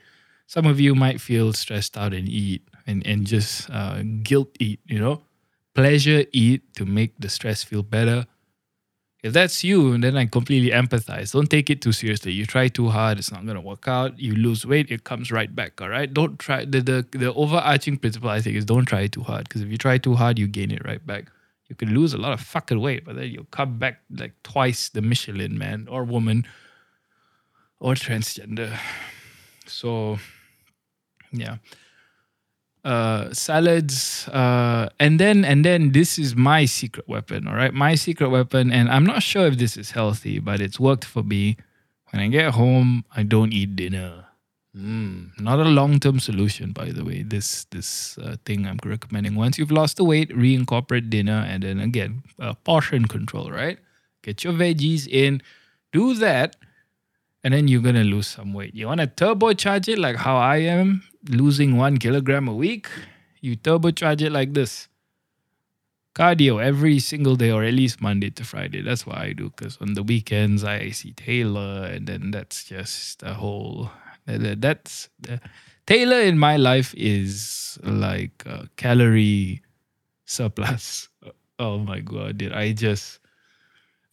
some 0.47 0.65
of 0.65 0.79
you 0.79 0.95
might 0.95 1.19
feel 1.21 1.53
stressed 1.53 1.97
out 1.97 2.13
and 2.13 2.27
eat 2.29 2.63
and 2.87 3.05
and 3.05 3.25
just 3.25 3.69
uh, 3.69 4.01
guilt 4.23 4.49
eat, 4.59 4.79
you 4.85 4.99
know, 4.99 5.21
pleasure 5.73 6.25
eat 6.31 6.73
to 6.75 6.85
make 6.85 7.13
the 7.19 7.29
stress 7.29 7.63
feel 7.63 7.83
better. 7.83 8.25
If 9.21 9.33
that's 9.33 9.65
you, 9.65 9.97
then 9.97 10.15
I 10.15 10.27
completely 10.27 10.71
empathize. 10.71 11.33
Don't 11.33 11.49
take 11.49 11.69
it 11.69 11.81
too 11.81 11.91
seriously. 11.91 12.31
You 12.31 12.45
try 12.45 12.69
too 12.69 12.87
hard, 12.87 13.19
it's 13.19 13.31
not 13.33 13.45
gonna 13.45 13.59
work 13.61 13.87
out. 13.87 14.17
You 14.17 14.33
lose 14.35 14.65
weight, 14.65 14.91
it 14.91 15.03
comes 15.03 15.29
right 15.31 15.53
back. 15.53 15.81
All 15.81 15.89
right. 15.89 16.13
Don't 16.13 16.39
try 16.39 16.63
the 16.65 16.81
the, 16.81 17.05
the 17.11 17.33
overarching 17.33 17.97
principle 17.97 18.29
I 18.29 18.41
think 18.41 18.55
is 18.55 18.65
don't 18.65 18.85
try 18.85 19.07
too 19.07 19.23
hard 19.23 19.49
because 19.49 19.61
if 19.61 19.69
you 19.69 19.77
try 19.77 19.97
too 19.97 20.15
hard, 20.15 20.39
you 20.39 20.47
gain 20.47 20.71
it 20.71 20.85
right 20.85 21.05
back. 21.05 21.31
You 21.69 21.75
can 21.75 21.93
lose 21.93 22.13
a 22.13 22.17
lot 22.17 22.33
of 22.33 22.41
fucking 22.41 22.79
weight, 22.81 23.05
but 23.05 23.15
then 23.15 23.29
you'll 23.29 23.45
come 23.45 23.77
back 23.77 24.01
like 24.09 24.33
twice 24.43 24.89
the 24.89 25.01
Michelin 25.01 25.57
man 25.57 25.87
or 25.89 26.03
woman 26.03 26.45
or 27.79 27.93
transgender. 27.93 28.75
So 29.67 30.17
yeah. 31.31 31.57
Uh 32.83 33.31
salads 33.33 34.27
uh 34.29 34.89
and 34.99 35.19
then 35.19 35.45
and 35.45 35.63
then 35.65 35.91
this 35.91 36.17
is 36.17 36.35
my 36.35 36.65
secret 36.65 37.07
weapon 37.07 37.47
all 37.47 37.55
right? 37.55 37.73
My 37.73 37.95
secret 37.95 38.29
weapon 38.29 38.71
and 38.71 38.89
i'm 38.89 39.05
not 39.05 39.21
sure 39.21 39.45
if 39.47 39.57
this 39.57 39.75
is 39.75 39.91
healthy 39.91 40.39
but 40.39 40.61
it's 40.61 40.79
worked 40.79 41.05
for 41.05 41.21
me. 41.21 41.57
When 42.11 42.21
i 42.21 42.27
get 42.29 42.53
home 42.53 43.03
i 43.15 43.21
don't 43.23 43.53
eat 43.53 43.75
dinner 43.75 44.28
mm, 44.79 45.41
not 45.41 45.59
a 45.59 45.63
long-term 45.63 46.19
solution 46.19 46.71
by 46.71 46.91
the 46.91 47.03
way 47.03 47.21
this 47.23 47.65
this 47.65 48.17
uh, 48.19 48.35
thing 48.45 48.65
i'm 48.65 48.79
recommending 48.85 49.35
once 49.35 49.57
you've 49.57 49.71
lost 49.71 49.97
the 49.97 50.03
weight 50.03 50.29
reincorporate 50.29 51.09
dinner 51.09 51.45
and 51.47 51.63
then 51.63 51.79
again 51.79 52.23
uh, 52.39 52.53
portion 52.63 53.05
control 53.05 53.51
right 53.51 53.79
get 54.21 54.43
your 54.43 54.53
veggies 54.53 55.07
in 55.07 55.41
do 55.91 56.13
that 56.13 56.55
and 57.43 57.53
then 57.53 57.67
you're 57.67 57.81
gonna 57.81 58.03
lose 58.03 58.27
some 58.27 58.53
weight. 58.53 58.75
You 58.75 58.87
wanna 58.87 59.07
turbocharge 59.07 59.87
it 59.87 59.97
like 59.97 60.17
how 60.17 60.37
I 60.37 60.57
am, 60.57 61.03
losing 61.29 61.77
one 61.77 61.97
kilogram 61.97 62.47
a 62.47 62.53
week? 62.53 62.87
You 63.41 63.55
turbocharge 63.55 64.21
it 64.21 64.31
like 64.31 64.53
this. 64.53 64.87
Cardio 66.15 66.61
every 66.61 66.99
single 66.99 67.37
day, 67.37 67.51
or 67.51 67.63
at 67.63 67.73
least 67.73 68.01
Monday 68.01 68.29
to 68.31 68.43
Friday. 68.43 68.81
That's 68.81 69.05
what 69.05 69.17
I 69.19 69.31
do. 69.31 69.53
Because 69.55 69.77
on 69.79 69.93
the 69.93 70.03
weekends 70.03 70.63
I 70.65 70.89
see 70.89 71.13
Taylor, 71.13 71.85
and 71.85 72.07
then 72.07 72.31
that's 72.31 72.65
just 72.65 73.23
a 73.23 73.35
whole. 73.35 73.91
Uh, 74.29 74.37
that- 74.37 74.61
That's 74.61 75.09
uh, 75.29 75.37
Taylor 75.87 76.21
in 76.21 76.37
my 76.37 76.57
life 76.57 76.93
is 76.95 77.79
like 77.83 78.43
a 78.45 78.69
calorie 78.77 79.61
surplus. 80.25 81.09
Oh 81.61 81.77
my 81.79 81.99
god! 81.99 82.37
Did 82.37 82.53
I 82.53 82.71
just 82.71 83.19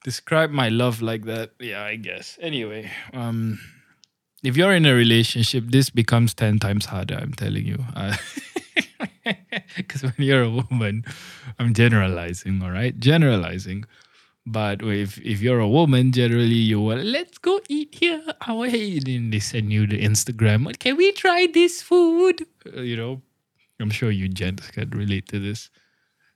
describe 0.04 0.50
my 0.50 0.68
love 0.68 1.02
like 1.02 1.24
that 1.24 1.50
yeah 1.58 1.82
i 1.82 1.96
guess 1.96 2.38
anyway 2.40 2.90
um 3.12 3.58
if 4.44 4.56
you're 4.56 4.72
in 4.72 4.86
a 4.86 4.94
relationship 4.94 5.64
this 5.68 5.90
becomes 5.90 6.34
10 6.34 6.58
times 6.58 6.86
harder 6.86 7.16
i'm 7.16 7.32
telling 7.32 7.66
you 7.66 7.78
uh, 7.96 8.16
because 9.76 10.02
when 10.02 10.14
you're 10.18 10.42
a 10.42 10.50
woman 10.50 11.04
i'm 11.58 11.74
generalizing 11.74 12.62
all 12.62 12.70
right 12.70 12.98
generalizing 13.00 13.84
but 14.46 14.82
if 14.82 15.18
if 15.18 15.40
you're 15.42 15.60
a 15.60 15.68
woman 15.68 16.12
generally 16.12 16.62
you 16.72 16.80
will 16.80 16.98
let's 16.98 17.38
go 17.38 17.60
eat 17.68 17.94
here 17.94 18.22
away 18.46 18.98
then 18.98 19.30
they 19.30 19.40
send 19.40 19.72
you 19.72 19.86
the 19.86 20.00
instagram 20.00 20.78
can 20.78 20.96
we 20.96 21.12
try 21.12 21.46
this 21.52 21.82
food 21.82 22.46
Uh, 22.76 22.80
you 22.80 22.96
know 22.96 23.20
i'm 23.80 23.90
sure 23.90 24.10
you 24.10 24.28
gents 24.28 24.70
can 24.70 24.90
relate 24.90 25.28
to 25.28 25.38
this 25.38 25.70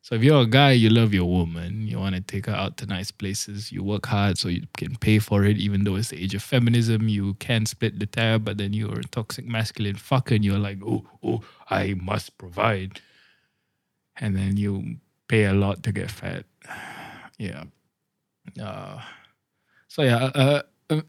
so 0.02 0.14
if 0.14 0.22
you're 0.24 0.40
a 0.42 0.46
guy, 0.46 0.72
you 0.72 0.88
love 0.88 1.12
your 1.12 1.26
woman, 1.26 1.86
you 1.86 1.98
want 1.98 2.14
to 2.14 2.22
take 2.22 2.46
her 2.46 2.54
out 2.54 2.78
to 2.78 2.86
nice 2.86 3.10
places, 3.10 3.70
you 3.70 3.82
work 3.82 4.06
hard 4.06 4.38
so 4.38 4.48
you 4.48 4.66
can 4.78 4.96
pay 4.96 5.18
for 5.18 5.44
it, 5.44 5.58
even 5.58 5.84
though 5.84 5.96
it's 5.96 6.08
the 6.08 6.22
age 6.22 6.34
of 6.34 6.42
feminism, 6.42 7.06
you 7.08 7.34
can 7.34 7.66
split 7.66 7.98
the 7.98 8.06
tab, 8.06 8.44
but 8.46 8.56
then 8.56 8.72
you're 8.72 8.98
a 8.98 9.04
toxic 9.04 9.46
masculine 9.46 9.96
fucker 9.96 10.36
and 10.36 10.44
you're 10.44 10.58
like, 10.58 10.78
oh, 10.84 11.04
oh, 11.22 11.42
I 11.68 11.94
must 12.00 12.38
provide. 12.38 13.02
And 14.16 14.34
then 14.34 14.56
you 14.56 14.96
pay 15.28 15.44
a 15.44 15.52
lot 15.52 15.82
to 15.82 15.92
get 15.92 16.10
fat. 16.10 16.44
Yeah. 17.38 17.64
So 19.88 20.02
yeah, 20.02 20.30
uh, 20.34 20.62
uh, 20.88 21.00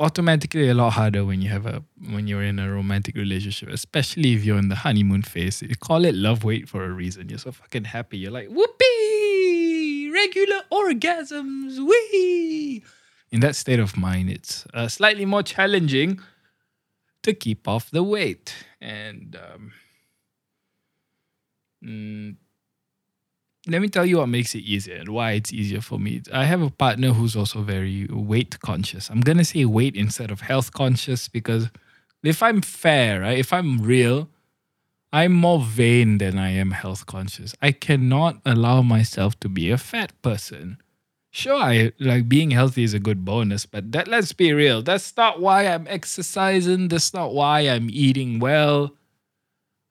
automatically 0.00 0.68
a 0.68 0.74
lot 0.74 0.90
harder 0.90 1.24
when 1.24 1.40
you 1.40 1.48
have 1.50 1.66
a 1.66 1.82
when 2.10 2.26
you're 2.26 2.42
in 2.42 2.58
a 2.58 2.70
romantic 2.72 3.14
relationship, 3.14 3.68
especially 3.68 4.34
if 4.34 4.44
you're 4.44 4.58
in 4.58 4.68
the 4.68 4.74
honeymoon 4.74 5.22
phase. 5.22 5.62
You 5.62 5.76
call 5.76 6.04
it 6.04 6.14
love 6.14 6.44
weight 6.44 6.68
for 6.68 6.84
a 6.84 6.90
reason. 6.90 7.28
You're 7.28 7.38
so 7.38 7.52
fucking 7.52 7.84
happy. 7.84 8.18
You're 8.18 8.32
like, 8.32 8.48
whoopee, 8.48 10.10
regular 10.12 10.62
orgasms, 10.72 11.78
wee. 11.78 12.82
In 13.30 13.40
that 13.40 13.56
state 13.56 13.78
of 13.78 13.96
mind, 13.96 14.30
it's 14.30 14.66
uh, 14.74 14.88
slightly 14.88 15.24
more 15.26 15.42
challenging 15.42 16.20
to 17.22 17.34
keep 17.34 17.68
off 17.68 17.90
the 17.90 18.02
weight. 18.02 18.54
And 18.80 19.36
um, 19.36 19.72
mm, 21.84 22.36
let 23.68 23.82
me 23.82 23.88
tell 23.88 24.06
you 24.06 24.18
what 24.18 24.28
makes 24.28 24.54
it 24.54 24.60
easier 24.60 24.96
and 24.96 25.10
why 25.10 25.32
it's 25.32 25.52
easier 25.52 25.80
for 25.80 25.98
me. 25.98 26.22
I 26.32 26.44
have 26.44 26.62
a 26.62 26.70
partner 26.70 27.12
who's 27.12 27.36
also 27.36 27.62
very 27.62 28.06
weight 28.10 28.58
conscious. 28.60 29.10
I'm 29.10 29.20
gonna 29.20 29.44
say 29.44 29.64
weight 29.64 29.96
instead 29.96 30.30
of 30.30 30.40
health 30.40 30.72
conscious 30.72 31.28
because 31.28 31.68
if 32.22 32.42
I'm 32.42 32.62
fair, 32.62 33.20
right, 33.20 33.38
if 33.38 33.52
I'm 33.52 33.80
real, 33.80 34.28
I'm 35.12 35.32
more 35.32 35.60
vain 35.60 36.18
than 36.18 36.38
I 36.38 36.50
am 36.50 36.72
health 36.72 37.06
conscious. 37.06 37.54
I 37.62 37.72
cannot 37.72 38.40
allow 38.44 38.82
myself 38.82 39.38
to 39.40 39.48
be 39.48 39.70
a 39.70 39.78
fat 39.78 40.12
person. 40.22 40.78
Sure, 41.30 41.56
I 41.56 41.92
like 42.00 42.28
being 42.28 42.50
healthy 42.50 42.84
is 42.84 42.94
a 42.94 42.98
good 42.98 43.24
bonus, 43.24 43.66
but 43.66 43.92
that 43.92 44.08
let's 44.08 44.32
be 44.32 44.52
real. 44.52 44.82
That's 44.82 45.16
not 45.16 45.40
why 45.40 45.66
I'm 45.66 45.86
exercising. 45.88 46.88
That's 46.88 47.12
not 47.14 47.32
why 47.34 47.60
I'm 47.60 47.88
eating 47.90 48.38
well. 48.40 48.94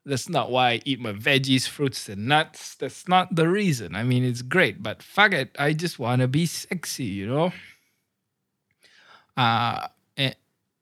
That's 0.08 0.28
not 0.28 0.50
why 0.50 0.70
I 0.70 0.82
eat 0.84 1.00
my 1.00 1.12
veggies, 1.12 1.68
fruits, 1.68 2.08
and 2.08 2.26
nuts. 2.26 2.74
That's 2.74 3.06
not 3.06 3.34
the 3.34 3.46
reason. 3.46 3.94
I 3.94 4.04
mean, 4.04 4.24
it's 4.24 4.40
great, 4.42 4.82
but 4.82 5.02
fuck 5.02 5.32
it. 5.32 5.54
I 5.58 5.74
just 5.74 5.98
want 5.98 6.22
to 6.22 6.28
be 6.28 6.46
sexy, 6.46 7.04
you 7.04 7.26
know? 7.26 7.52
Uh, 9.36 9.88
at, 10.16 10.36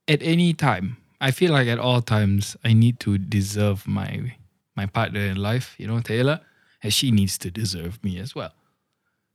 at 0.07 0.23
any 0.23 0.53
time, 0.53 0.97
I 1.19 1.31
feel 1.31 1.51
like 1.51 1.67
at 1.67 1.77
all 1.77 2.01
times, 2.01 2.55
I 2.63 2.73
need 2.73 2.99
to 3.01 3.17
deserve 3.17 3.87
my 3.87 4.35
my 4.75 4.85
partner 4.85 5.21
in 5.21 5.37
life, 5.37 5.75
you 5.79 5.87
know, 5.87 5.99
Taylor, 5.99 6.39
and 6.83 6.93
she 6.93 7.09
needs 7.11 7.37
to 7.39 7.49
deserve 7.49 8.01
me 8.03 8.19
as 8.19 8.35
well. 8.35 8.53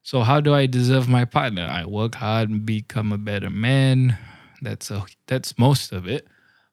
So 0.02 0.22
how 0.22 0.40
do 0.40 0.54
I 0.54 0.66
deserve 0.66 1.08
my 1.08 1.25
partner? 1.25 1.68
I 1.70 1.84
work 1.84 2.14
hard 2.14 2.49
and 2.49 2.64
become 2.64 3.12
a 3.12 3.18
better 3.18 3.50
man. 3.50 4.16
That's 4.62 4.90
a 4.90 5.04
that's 5.26 5.58
most 5.58 5.92
of 5.92 6.06
it. 6.06 6.26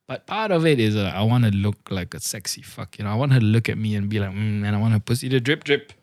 But 0.09 0.25
part 0.25 0.49
of 0.49 0.65
it 0.65 0.79
is 0.79 0.95
uh, 0.95 1.11
I 1.13 1.21
want 1.21 1.43
to 1.43 1.51
look 1.51 1.91
like 1.91 2.15
a 2.15 2.19
sexy 2.19 2.63
fuck. 2.63 2.97
You 2.97 3.05
know, 3.05 3.11
I 3.11 3.13
want 3.13 3.31
her 3.31 3.39
to 3.39 3.45
look 3.45 3.69
at 3.69 3.77
me 3.77 3.93
and 3.93 4.09
be 4.09 4.19
like, 4.19 4.31
mm, 4.31 4.65
and 4.65 4.75
I 4.75 4.79
want 4.79 4.93
her 4.93 4.99
pussy 4.99 5.29
to 5.29 5.39
drip 5.39 5.63
drip. 5.63 5.93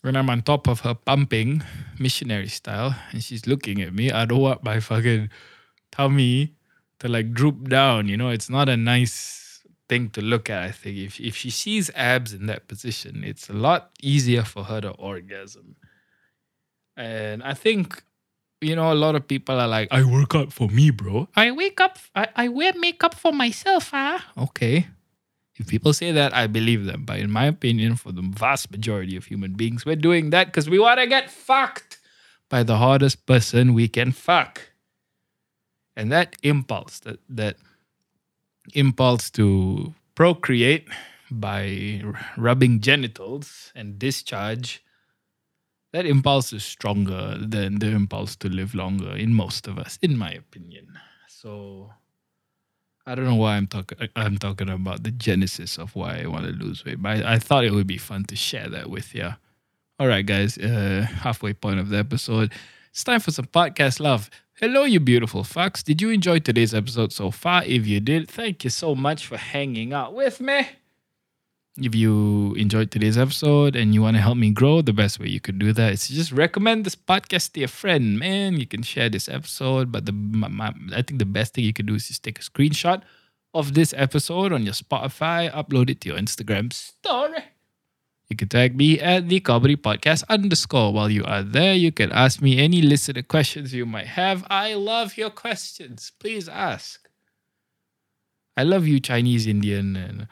When 0.00 0.16
I'm 0.16 0.28
on 0.28 0.42
top 0.42 0.66
of 0.66 0.80
her 0.80 0.94
pumping, 0.94 1.62
missionary 2.00 2.48
style, 2.48 2.96
and 3.12 3.22
she's 3.22 3.46
looking 3.46 3.80
at 3.82 3.94
me, 3.94 4.10
I 4.10 4.24
don't 4.24 4.40
want 4.40 4.64
my 4.64 4.80
fucking 4.80 5.30
tummy 5.92 6.54
to 6.98 7.06
like 7.06 7.32
droop 7.32 7.68
down. 7.68 8.08
You 8.08 8.16
know, 8.16 8.30
it's 8.30 8.50
not 8.50 8.68
a 8.68 8.76
nice 8.76 9.62
thing 9.88 10.10
to 10.10 10.20
look 10.20 10.50
at. 10.50 10.64
I 10.64 10.72
think 10.72 10.96
if 10.96 11.20
if 11.20 11.36
she 11.36 11.50
sees 11.50 11.88
abs 11.94 12.32
in 12.32 12.46
that 12.46 12.66
position, 12.66 13.22
it's 13.22 13.48
a 13.48 13.52
lot 13.52 13.92
easier 14.02 14.42
for 14.42 14.64
her 14.64 14.80
to 14.80 14.90
orgasm. 14.90 15.76
And 16.96 17.44
I 17.44 17.54
think, 17.54 18.02
you 18.62 18.76
know, 18.76 18.92
a 18.92 18.94
lot 18.94 19.14
of 19.14 19.26
people 19.26 19.58
are 19.58 19.68
like, 19.68 19.88
I 19.90 20.04
work 20.04 20.34
out 20.34 20.52
for 20.52 20.68
me, 20.68 20.90
bro. 20.90 21.28
I 21.36 21.50
wake 21.50 21.80
up, 21.80 21.98
I, 22.14 22.28
I 22.36 22.48
wear 22.48 22.72
makeup 22.76 23.14
for 23.14 23.32
myself, 23.32 23.90
ah. 23.92 24.24
Okay. 24.38 24.86
If 25.56 25.68
people 25.68 25.92
say 25.92 26.12
that, 26.12 26.34
I 26.34 26.46
believe 26.46 26.86
them. 26.86 27.04
But 27.04 27.18
in 27.18 27.30
my 27.30 27.46
opinion, 27.46 27.96
for 27.96 28.10
the 28.12 28.22
vast 28.22 28.70
majority 28.70 29.16
of 29.16 29.26
human 29.26 29.52
beings, 29.52 29.84
we're 29.84 29.96
doing 29.96 30.30
that 30.30 30.46
because 30.46 30.68
we 30.70 30.78
want 30.78 30.98
to 30.98 31.06
get 31.06 31.30
fucked 31.30 31.98
by 32.48 32.62
the 32.62 32.76
hardest 32.78 33.26
person 33.26 33.74
we 33.74 33.88
can 33.88 34.12
fuck. 34.12 34.60
And 35.94 36.10
that 36.10 36.36
impulse, 36.42 37.00
that 37.00 37.20
that 37.28 37.56
impulse 38.74 39.30
to 39.30 39.94
procreate 40.14 40.88
by 41.30 42.02
rubbing 42.36 42.80
genitals 42.80 43.72
and 43.74 43.98
discharge, 43.98 44.82
that 45.92 46.06
impulse 46.06 46.52
is 46.52 46.64
stronger 46.64 47.36
than 47.38 47.78
the 47.78 47.88
impulse 47.88 48.34
to 48.36 48.48
live 48.48 48.74
longer 48.74 49.14
in 49.16 49.34
most 49.34 49.66
of 49.68 49.78
us, 49.78 49.98
in 50.02 50.16
my 50.16 50.32
opinion. 50.32 50.98
So 51.28 51.90
I 53.06 53.14
don't 53.14 53.24
know 53.24 53.34
why 53.34 53.56
I'm 53.56 53.66
talking. 53.66 54.08
I'm 54.16 54.38
talking 54.38 54.68
about 54.68 55.02
the 55.02 55.10
genesis 55.10 55.78
of 55.78 55.94
why 55.94 56.22
I 56.22 56.26
want 56.26 56.46
to 56.46 56.52
lose 56.52 56.84
weight, 56.84 57.02
but 57.02 57.24
I, 57.24 57.34
I 57.34 57.38
thought 57.38 57.64
it 57.64 57.72
would 57.72 57.86
be 57.86 57.98
fun 57.98 58.24
to 58.24 58.36
share 58.36 58.68
that 58.68 58.90
with 58.90 59.14
you. 59.14 59.34
All 59.98 60.06
right, 60.06 60.24
guys. 60.24 60.56
Uh, 60.56 61.06
halfway 61.20 61.52
point 61.52 61.78
of 61.78 61.88
the 61.90 61.98
episode. 61.98 62.52
It's 62.90 63.04
time 63.04 63.20
for 63.20 63.30
some 63.30 63.46
podcast 63.46 64.00
love. 64.00 64.30
Hello, 64.54 64.84
you 64.84 65.00
beautiful 65.00 65.42
fucks. 65.42 65.82
Did 65.82 66.00
you 66.00 66.10
enjoy 66.10 66.38
today's 66.38 66.74
episode 66.74 67.12
so 67.12 67.30
far? 67.30 67.64
If 67.64 67.86
you 67.86 68.00
did, 68.00 68.28
thank 68.28 68.64
you 68.64 68.70
so 68.70 68.94
much 68.94 69.26
for 69.26 69.36
hanging 69.36 69.92
out 69.92 70.14
with 70.14 70.40
me. 70.40 70.68
If 71.78 71.94
you 71.94 72.54
enjoyed 72.58 72.90
today's 72.90 73.16
episode 73.16 73.76
and 73.76 73.94
you 73.94 74.02
want 74.02 74.16
to 74.16 74.22
help 74.22 74.36
me 74.36 74.50
grow, 74.50 74.82
the 74.82 74.92
best 74.92 75.18
way 75.18 75.28
you 75.28 75.40
could 75.40 75.58
do 75.58 75.72
that 75.72 75.94
is 75.94 76.06
to 76.06 76.12
just 76.12 76.30
recommend 76.30 76.84
this 76.84 76.94
podcast 76.94 77.52
to 77.52 77.62
a 77.62 77.68
friend. 77.68 78.18
Man, 78.18 78.60
you 78.60 78.66
can 78.66 78.82
share 78.82 79.08
this 79.08 79.26
episode, 79.26 79.90
but 79.90 80.04
the 80.04 80.12
my, 80.12 80.48
my, 80.48 80.74
I 80.94 81.00
think 81.00 81.18
the 81.18 81.24
best 81.24 81.54
thing 81.54 81.64
you 81.64 81.72
can 81.72 81.86
do 81.86 81.94
is 81.94 82.08
just 82.08 82.22
take 82.22 82.38
a 82.38 82.42
screenshot 82.42 83.00
of 83.54 83.72
this 83.72 83.94
episode 83.96 84.52
on 84.52 84.64
your 84.64 84.74
Spotify, 84.74 85.50
upload 85.50 85.88
it 85.88 86.02
to 86.02 86.10
your 86.10 86.18
Instagram 86.18 86.70
story. 86.74 87.44
You 88.28 88.36
can 88.36 88.48
tag 88.48 88.76
me 88.76 89.00
at 89.00 89.30
the 89.30 89.40
comedy 89.40 89.76
podcast 89.76 90.24
underscore. 90.28 90.92
While 90.92 91.10
you 91.10 91.24
are 91.24 91.42
there, 91.42 91.74
you 91.74 91.90
can 91.90 92.12
ask 92.12 92.42
me 92.42 92.58
any 92.58 92.82
listener 92.82 93.22
questions 93.22 93.72
you 93.72 93.86
might 93.86 94.08
have. 94.08 94.46
I 94.50 94.74
love 94.74 95.16
your 95.16 95.30
questions. 95.30 96.12
Please 96.18 96.50
ask. 96.50 97.08
I 98.58 98.62
love 98.62 98.86
you, 98.86 99.00
Chinese, 99.00 99.46
Indian, 99.46 99.96
and 99.96 100.28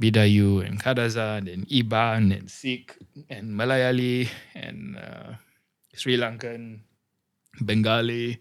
Bidayuh, 0.00 0.66
and 0.66 0.82
Kadazan, 0.82 1.52
and 1.52 1.68
Iban, 1.68 2.36
and 2.36 2.50
Sikh, 2.50 2.96
and 3.30 3.54
Malayali, 3.54 4.28
and 4.54 4.96
uh, 4.96 5.34
Sri 5.94 6.16
Lankan, 6.16 6.80
Bengali. 7.60 8.40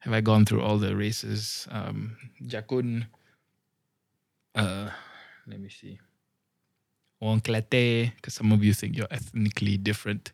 Have 0.00 0.12
I 0.12 0.20
gone 0.20 0.44
through 0.44 0.62
all 0.62 0.78
the 0.78 0.96
races? 0.96 1.68
Um, 1.70 2.16
Jakun. 2.44 3.06
Uh, 4.54 4.90
let 5.46 5.60
me 5.60 5.68
see. 5.68 5.98
Orang 7.20 7.40
Kelate, 7.40 8.12
because 8.16 8.34
some 8.34 8.52
of 8.52 8.64
you 8.64 8.72
think 8.72 8.96
you're 8.96 9.10
ethnically 9.10 9.76
different. 9.76 10.32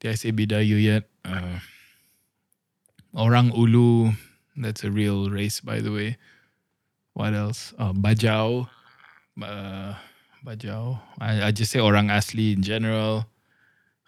Did 0.00 0.12
I 0.12 0.14
say 0.14 0.32
Bidayuh 0.32 0.82
yet? 0.82 1.04
Uh, 1.24 1.60
Orang 3.14 3.52
Ulu, 3.52 4.12
that's 4.56 4.84
a 4.84 4.90
real 4.90 5.28
race, 5.28 5.60
by 5.60 5.80
the 5.80 5.92
way. 5.92 6.16
What 7.14 7.34
else? 7.34 7.74
Uh, 7.78 7.92
Bajau. 7.92 8.68
Uh, 9.42 9.94
Bajau. 10.44 10.98
I, 11.18 11.48
I 11.48 11.50
just 11.50 11.72
say 11.72 11.80
Orang 11.80 12.08
Asli 12.08 12.54
in 12.54 12.62
general. 12.62 13.26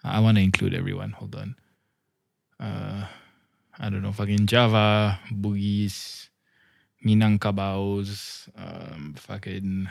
I 0.03 0.19
want 0.19 0.37
to 0.37 0.43
include 0.43 0.73
everyone. 0.73 1.11
Hold 1.11 1.35
on. 1.35 1.55
Uh, 2.59 3.05
I 3.79 3.89
don't 3.89 4.01
know, 4.01 4.11
fucking 4.11 4.45
Java, 4.45 5.19
Bugis, 5.31 6.29
Minangkabaus, 7.05 8.47
um, 8.55 9.15
fucking 9.17 9.87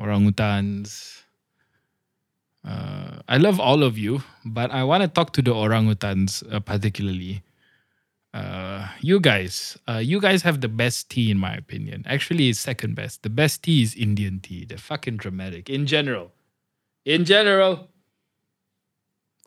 orangutans. 0.00 1.22
Uh, 2.64 3.20
I 3.28 3.36
love 3.36 3.60
all 3.60 3.82
of 3.82 3.98
you, 3.98 4.22
but 4.44 4.70
I 4.70 4.84
want 4.84 5.02
to 5.02 5.08
talk 5.08 5.32
to 5.34 5.42
the 5.42 5.52
orangutans 5.52 6.42
uh, 6.52 6.60
particularly. 6.60 7.42
Uh, 8.32 8.88
you 9.00 9.20
guys, 9.20 9.78
uh, 9.88 9.98
you 9.98 10.18
guys 10.20 10.42
have 10.42 10.62
the 10.62 10.68
best 10.68 11.10
tea 11.10 11.30
in 11.30 11.38
my 11.38 11.54
opinion. 11.54 12.02
Actually, 12.06 12.48
it's 12.48 12.58
second 12.58 12.94
best. 12.94 13.22
The 13.22 13.30
best 13.30 13.62
tea 13.62 13.82
is 13.82 13.94
Indian 13.94 14.40
tea. 14.40 14.64
They're 14.64 14.78
fucking 14.78 15.18
dramatic 15.18 15.68
in 15.68 15.86
general. 15.86 16.32
In 17.04 17.24
general. 17.24 17.88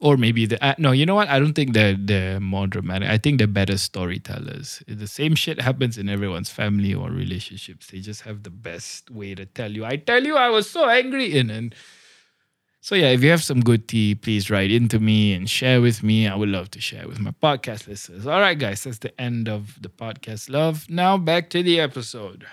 Or 0.02 0.18
maybe 0.18 0.46
the 0.46 0.64
uh, 0.64 0.76
no, 0.78 0.92
you 0.92 1.06
know 1.06 1.16
what? 1.16 1.30
I 1.30 1.40
don't 1.40 1.54
think 1.54 1.74
they're 1.74 1.96
they're 1.98 2.40
more 2.40 2.68
dramatic. 2.68 3.10
I 3.10 3.18
think 3.18 3.38
they're 3.38 3.48
better 3.48 3.78
storytellers. 3.78 4.84
The 4.88 5.08
same 5.08 5.36
shit 5.36 5.62
happens 5.62 5.98
in 5.98 6.10
everyone's 6.10 6.50
family 6.50 6.94
or 6.94 7.10
relationships. 7.10 7.88
They 7.88 8.02
just 8.02 8.22
have 8.24 8.44
the 8.44 8.50
best 8.50 9.10
way 9.10 9.34
to 9.36 9.46
tell 9.46 9.72
you. 9.72 9.86
I 9.86 9.96
tell 9.96 10.24
you, 10.24 10.36
I 10.36 10.50
was 10.50 10.70
so 10.70 10.90
angry 10.90 11.34
in 11.34 11.50
and 11.50 11.74
so 12.86 12.94
yeah, 12.94 13.08
if 13.08 13.24
you 13.24 13.32
have 13.32 13.44
some 13.44 13.62
good 13.62 13.88
tea, 13.88 14.14
please 14.14 14.52
write 14.52 14.70
into 14.70 15.00
me 15.00 15.34
and 15.34 15.50
share 15.50 15.82
with 15.82 16.04
me. 16.04 16.28
I 16.28 16.36
would 16.36 16.50
love 16.50 16.70
to 16.70 16.80
share 16.80 17.08
with 17.08 17.20
my 17.20 17.32
podcast 17.32 17.88
listeners. 17.88 18.28
All 18.28 18.40
right, 18.40 18.54
guys, 18.54 18.84
that's 18.84 19.00
the 19.00 19.20
end 19.20 19.50
of 19.50 19.82
the 19.82 19.90
podcast 19.90 20.52
love. 20.52 20.88
Now 20.88 21.18
back 21.18 21.50
to 21.50 21.64
the 21.64 21.80
episode. 21.80 22.46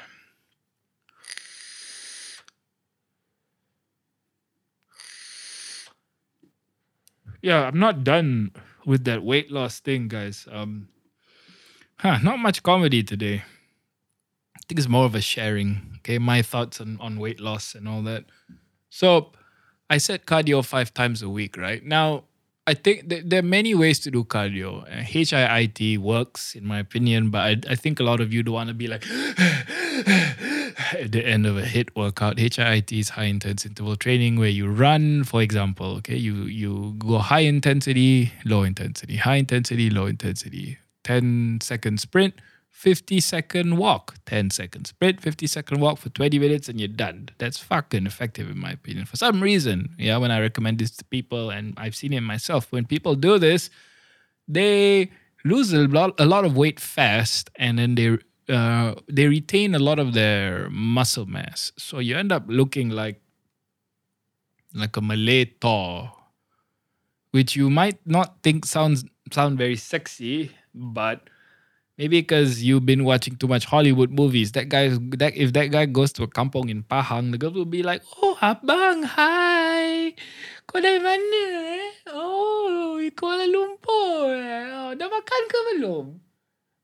Yeah, 7.42 7.66
I'm 7.66 7.78
not 7.78 8.02
done 8.02 8.52
with 8.86 9.04
that 9.04 9.22
weight 9.22 9.52
loss 9.52 9.80
thing, 9.80 10.08
guys. 10.08 10.48
Um 10.50 10.88
huh, 11.98 12.20
not 12.22 12.38
much 12.38 12.62
comedy 12.62 13.02
today. 13.02 13.42
I 14.56 14.60
think 14.66 14.78
it's 14.78 14.88
more 14.88 15.04
of 15.04 15.14
a 15.14 15.20
sharing. 15.20 15.98
Okay, 15.98 16.16
my 16.16 16.40
thoughts 16.40 16.80
on, 16.80 16.96
on 17.02 17.18
weight 17.18 17.38
loss 17.38 17.74
and 17.74 17.86
all 17.86 18.00
that. 18.04 18.24
So 18.88 19.32
I 19.92 19.98
said 19.98 20.24
cardio 20.24 20.64
five 20.64 20.94
times 20.94 21.20
a 21.20 21.28
week, 21.28 21.58
right? 21.58 21.84
Now, 21.84 22.24
I 22.66 22.72
think 22.72 23.10
th- 23.10 23.24
there 23.26 23.40
are 23.40 23.50
many 23.58 23.74
ways 23.74 24.00
to 24.00 24.10
do 24.10 24.24
cardio. 24.24 24.84
Uh, 24.84 25.02
HIIT 25.02 25.98
works, 25.98 26.54
in 26.54 26.64
my 26.64 26.78
opinion, 26.78 27.28
but 27.28 27.40
I, 27.40 27.56
I 27.68 27.74
think 27.74 28.00
a 28.00 28.02
lot 28.02 28.18
of 28.18 28.32
you 28.32 28.42
don't 28.42 28.54
want 28.54 28.68
to 28.68 28.74
be 28.74 28.86
like 28.86 29.04
at 30.96 31.12
the 31.12 31.22
end 31.26 31.44
of 31.44 31.58
a 31.58 31.62
HIIT 31.62 31.90
workout. 31.94 32.38
HIIT 32.38 32.98
is 32.98 33.10
high 33.10 33.24
intense 33.24 33.66
interval 33.66 33.96
training 33.96 34.38
where 34.38 34.48
you 34.48 34.66
run, 34.66 35.24
for 35.24 35.42
example. 35.42 35.96
Okay, 35.96 36.16
you 36.16 36.44
you 36.44 36.94
go 36.96 37.18
high 37.18 37.40
intensity, 37.40 38.32
low 38.46 38.62
intensity, 38.62 39.16
high 39.16 39.36
intensity, 39.36 39.90
low 39.90 40.06
intensity, 40.06 40.78
10 41.04 41.58
second 41.60 42.00
sprint, 42.00 42.32
50 42.72 43.20
second 43.20 43.76
walk, 43.76 44.16
10 44.26 44.50
second 44.50 44.86
sprint, 44.86 45.20
50 45.20 45.46
second 45.46 45.80
walk 45.80 45.98
for 45.98 46.08
20 46.08 46.38
minutes, 46.38 46.68
and 46.68 46.80
you're 46.80 46.88
done. 46.88 47.28
That's 47.38 47.58
fucking 47.58 48.06
effective, 48.06 48.50
in 48.50 48.58
my 48.58 48.72
opinion. 48.72 49.04
For 49.04 49.16
some 49.16 49.40
reason, 49.40 49.94
yeah, 49.98 50.16
when 50.16 50.30
I 50.30 50.40
recommend 50.40 50.78
this 50.78 50.90
to 50.96 51.04
people, 51.04 51.50
and 51.50 51.74
I've 51.76 51.94
seen 51.94 52.12
it 52.12 52.22
myself, 52.22 52.72
when 52.72 52.86
people 52.86 53.14
do 53.14 53.38
this, 53.38 53.70
they 54.48 55.12
lose 55.44 55.72
a 55.72 55.86
lot, 55.86 56.18
a 56.18 56.24
lot 56.24 56.44
of 56.44 56.56
weight 56.56 56.80
fast, 56.80 57.50
and 57.56 57.78
then 57.78 57.94
they 57.94 58.18
uh, 58.48 58.94
they 59.06 59.28
retain 59.28 59.74
a 59.74 59.78
lot 59.78 59.98
of 59.98 60.14
their 60.14 60.68
muscle 60.70 61.26
mass. 61.26 61.72
So 61.76 62.00
you 62.00 62.16
end 62.16 62.32
up 62.32 62.44
looking 62.48 62.88
like 62.88 63.20
like 64.74 64.96
a 64.96 65.02
Malay 65.02 65.44
Thor, 65.60 66.10
which 67.30 67.54
you 67.54 67.70
might 67.70 68.04
not 68.06 68.42
think 68.42 68.64
sounds 68.64 69.04
sound 69.30 69.58
very 69.58 69.76
sexy, 69.76 70.50
but 70.74 71.28
maybe 71.98 72.20
because 72.20 72.62
you've 72.62 72.86
been 72.86 73.04
watching 73.04 73.36
too 73.36 73.48
much 73.48 73.64
Hollywood 73.66 74.10
movies. 74.10 74.52
That 74.52 74.68
guy, 74.68 74.88
that 75.18 75.36
if 75.36 75.52
that 75.52 75.70
guy 75.70 75.86
goes 75.86 76.12
to 76.14 76.24
a 76.24 76.28
kampong 76.28 76.68
in 76.68 76.82
Pahang, 76.82 77.32
the 77.32 77.38
girls 77.38 77.54
will 77.54 77.68
be 77.68 77.82
like, 77.82 78.02
"Oh, 78.22 78.36
abang, 78.40 79.04
hi, 79.04 80.14
kau 80.66 80.80
dari 80.80 80.98
mana? 80.98 81.42
Eh? 81.78 81.90
Oh, 82.12 82.96
Kuala 83.12 83.46
Lumpur. 83.46 84.32
eh? 84.36 84.66
Oh, 84.72 84.90
dah 84.96 85.08
makan 85.08 85.42
ke 85.48 85.58
belum? 85.74 86.06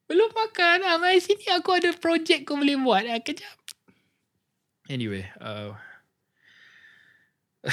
Belum 0.08 0.30
makan. 0.32 0.88
Ah, 0.88 0.98
sini 1.20 1.52
aku 1.52 1.76
ada 1.76 1.92
projek 1.92 2.48
kau 2.48 2.56
boleh 2.56 2.76
buat. 2.80 3.04
Ah, 3.04 3.20
kejap. 3.20 3.56
Anyway, 4.88 5.28
uh, 5.36 5.76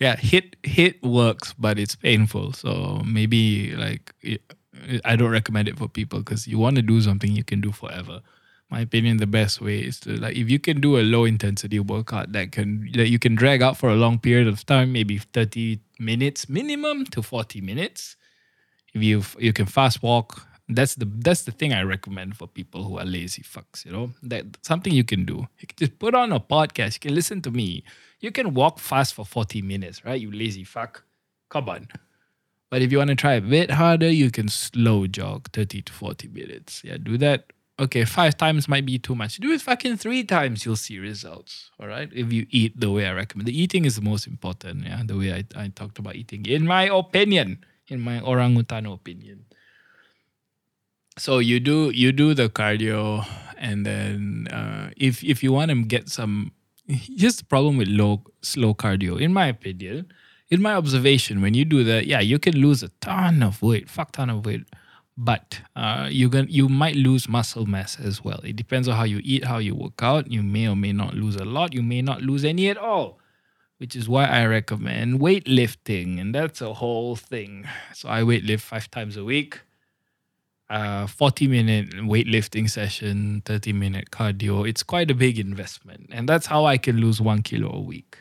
yeah, 0.00 0.16
HIIT 0.20 0.60
HIIT 0.60 1.00
works, 1.00 1.54
but 1.56 1.78
it's 1.80 1.96
painful. 1.96 2.52
So 2.52 3.00
maybe 3.08 3.72
like 3.72 4.12
I 5.04 5.16
don't 5.16 5.30
recommend 5.30 5.68
it 5.68 5.78
for 5.78 5.88
people 5.88 6.20
because 6.20 6.46
you 6.46 6.58
want 6.58 6.76
to 6.76 6.82
do 6.82 7.00
something 7.00 7.32
you 7.32 7.44
can 7.44 7.60
do 7.60 7.72
forever. 7.72 8.20
My 8.70 8.80
opinion, 8.80 9.16
the 9.16 9.26
best 9.26 9.60
way 9.60 9.80
is 9.80 9.98
to 10.00 10.16
like 10.16 10.36
if 10.36 10.48
you 10.50 10.58
can 10.58 10.80
do 10.80 10.98
a 10.98 11.02
low 11.02 11.24
intensity 11.24 11.80
workout 11.80 12.32
that 12.32 12.52
can 12.52 12.88
that 12.94 13.08
you 13.08 13.18
can 13.18 13.34
drag 13.34 13.62
out 13.62 13.76
for 13.76 13.90
a 13.90 13.96
long 13.96 14.18
period 14.18 14.46
of 14.48 14.64
time, 14.64 14.92
maybe 14.92 15.18
thirty 15.18 15.80
minutes 15.98 16.48
minimum 16.48 17.04
to 17.06 17.22
forty 17.22 17.60
minutes. 17.60 18.16
If 18.94 19.02
you 19.02 19.22
you 19.38 19.52
can 19.52 19.66
fast 19.66 20.02
walk, 20.02 20.46
That's 20.70 20.94
the 20.94 21.06
that's 21.26 21.42
the 21.42 21.50
thing 21.52 21.72
I 21.72 21.82
recommend 21.82 22.36
for 22.36 22.46
people 22.46 22.84
who 22.84 22.98
are 22.98 23.04
lazy 23.04 23.42
fucks. 23.42 23.84
You 23.84 23.92
know 23.92 24.10
that 24.22 24.44
something 24.62 24.92
you 24.94 25.02
can 25.04 25.24
do. 25.24 25.48
You 25.58 25.66
can 25.66 25.76
just 25.76 25.98
put 25.98 26.14
on 26.14 26.32
a 26.32 26.38
podcast. 26.38 26.94
You 26.94 27.00
can 27.00 27.14
listen 27.14 27.42
to 27.42 27.50
me. 27.50 27.82
You 28.20 28.30
can 28.30 28.54
walk 28.54 28.78
fast 28.78 29.14
for 29.14 29.24
forty 29.26 29.62
minutes, 29.62 30.04
right? 30.04 30.20
You 30.20 30.30
lazy 30.30 30.64
fuck. 30.64 31.02
Come 31.48 31.68
on. 31.68 31.88
But 32.70 32.82
if 32.82 32.92
you 32.92 32.98
want 32.98 33.10
to 33.10 33.16
try 33.16 33.34
a 33.34 33.40
bit 33.40 33.72
harder, 33.72 34.10
you 34.10 34.30
can 34.30 34.48
slow 34.48 35.06
jog 35.06 35.50
thirty 35.52 35.82
to 35.82 35.92
forty 35.92 36.28
minutes. 36.28 36.82
Yeah, 36.84 36.98
do 37.02 37.18
that. 37.18 37.52
Okay, 37.78 38.04
five 38.04 38.36
times 38.36 38.68
might 38.68 38.84
be 38.84 38.98
too 38.98 39.14
much. 39.14 39.38
Do 39.38 39.50
it 39.52 39.60
fucking 39.62 39.96
three 39.96 40.22
times. 40.22 40.64
You'll 40.64 40.76
see 40.76 40.98
results. 40.98 41.70
All 41.80 41.88
right. 41.88 42.10
If 42.12 42.32
you 42.32 42.46
eat 42.50 42.78
the 42.78 42.90
way 42.90 43.06
I 43.06 43.12
recommend, 43.12 43.48
the 43.48 43.58
eating 43.58 43.86
is 43.86 43.96
the 43.96 44.02
most 44.02 44.26
important. 44.26 44.84
Yeah, 44.84 45.02
the 45.04 45.16
way 45.16 45.32
I, 45.32 45.44
I 45.56 45.68
talked 45.68 45.98
about 45.98 46.14
eating, 46.14 46.44
in 46.46 46.66
my 46.66 46.84
opinion, 46.84 47.64
in 47.88 48.00
my 48.00 48.20
orangutan 48.20 48.86
opinion 48.86 49.44
so 51.18 51.38
you 51.38 51.60
do 51.60 51.90
you 51.90 52.12
do 52.12 52.34
the 52.34 52.48
cardio 52.48 53.26
and 53.58 53.84
then 53.84 54.46
uh, 54.50 54.90
if 54.96 55.22
if 55.22 55.42
you 55.42 55.52
want 55.52 55.70
to 55.70 55.82
get 55.82 56.08
some 56.08 56.52
here's 56.86 57.36
the 57.36 57.44
problem 57.44 57.76
with 57.76 57.88
low 57.88 58.22
slow 58.42 58.72
cardio 58.74 59.20
in 59.20 59.32
my 59.32 59.46
opinion 59.46 60.06
in 60.50 60.60
my 60.60 60.74
observation 60.74 61.40
when 61.40 61.54
you 61.54 61.64
do 61.64 61.84
that 61.84 62.06
yeah 62.06 62.20
you 62.20 62.38
can 62.38 62.56
lose 62.56 62.82
a 62.82 62.88
ton 63.00 63.42
of 63.42 63.62
weight 63.62 63.88
fuck 63.88 64.12
ton 64.12 64.30
of 64.30 64.44
weight 64.44 64.64
but 65.16 65.60
uh, 65.76 66.08
you 66.10 66.30
can 66.30 66.46
you 66.48 66.68
might 66.68 66.96
lose 66.96 67.28
muscle 67.28 67.66
mass 67.66 67.98
as 68.00 68.24
well 68.24 68.40
it 68.44 68.56
depends 68.56 68.88
on 68.88 68.96
how 68.96 69.04
you 69.04 69.20
eat 69.22 69.44
how 69.44 69.58
you 69.58 69.74
work 69.74 70.02
out 70.02 70.30
you 70.30 70.42
may 70.42 70.66
or 70.68 70.76
may 70.76 70.92
not 70.92 71.14
lose 71.14 71.36
a 71.36 71.44
lot 71.44 71.74
you 71.74 71.82
may 71.82 72.00
not 72.02 72.22
lose 72.22 72.44
any 72.44 72.68
at 72.68 72.78
all 72.78 73.18
which 73.78 73.96
is 73.96 74.06
why 74.06 74.26
I 74.26 74.44
recommend 74.44 75.20
weightlifting, 75.20 76.20
and 76.20 76.34
that's 76.34 76.60
a 76.60 76.74
whole 76.74 77.16
thing. 77.16 77.66
So 77.94 78.10
I 78.10 78.20
weightlift 78.20 78.60
five 78.60 78.90
times 78.90 79.16
a 79.16 79.24
week 79.24 79.60
uh, 80.70 81.06
40 81.08 81.48
minute 81.48 81.90
weightlifting 81.90 82.70
session, 82.70 83.42
30 83.44 83.72
minute 83.72 84.10
cardio. 84.10 84.66
It's 84.66 84.84
quite 84.84 85.10
a 85.10 85.14
big 85.14 85.38
investment. 85.38 86.08
And 86.12 86.28
that's 86.28 86.46
how 86.46 86.64
I 86.64 86.78
can 86.78 86.98
lose 86.98 87.20
one 87.20 87.42
kilo 87.42 87.70
a 87.72 87.80
week. 87.80 88.18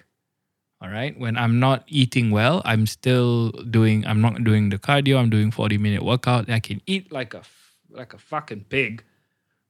All 0.82 0.90
right. 0.90 1.18
When 1.20 1.38
I'm 1.38 1.60
not 1.60 1.84
eating 1.88 2.32
well, 2.32 2.62
I'm 2.64 2.86
still 2.86 3.52
doing, 3.52 4.06
I'm 4.06 4.22
not 4.22 4.44
doing 4.44 4.70
the 4.70 4.78
cardio, 4.80 5.20
I'm 5.20 5.30
doing 5.30 5.52
40 5.52 5.78
minute 5.78 6.04
workout. 6.04 6.50
I 6.50 6.60
can 6.60 6.82
eat 6.86 7.12
like 7.12 7.34
a, 7.34 7.42
like 7.90 8.14
a 8.14 8.18
fucking 8.18 8.66
pig, 8.70 9.04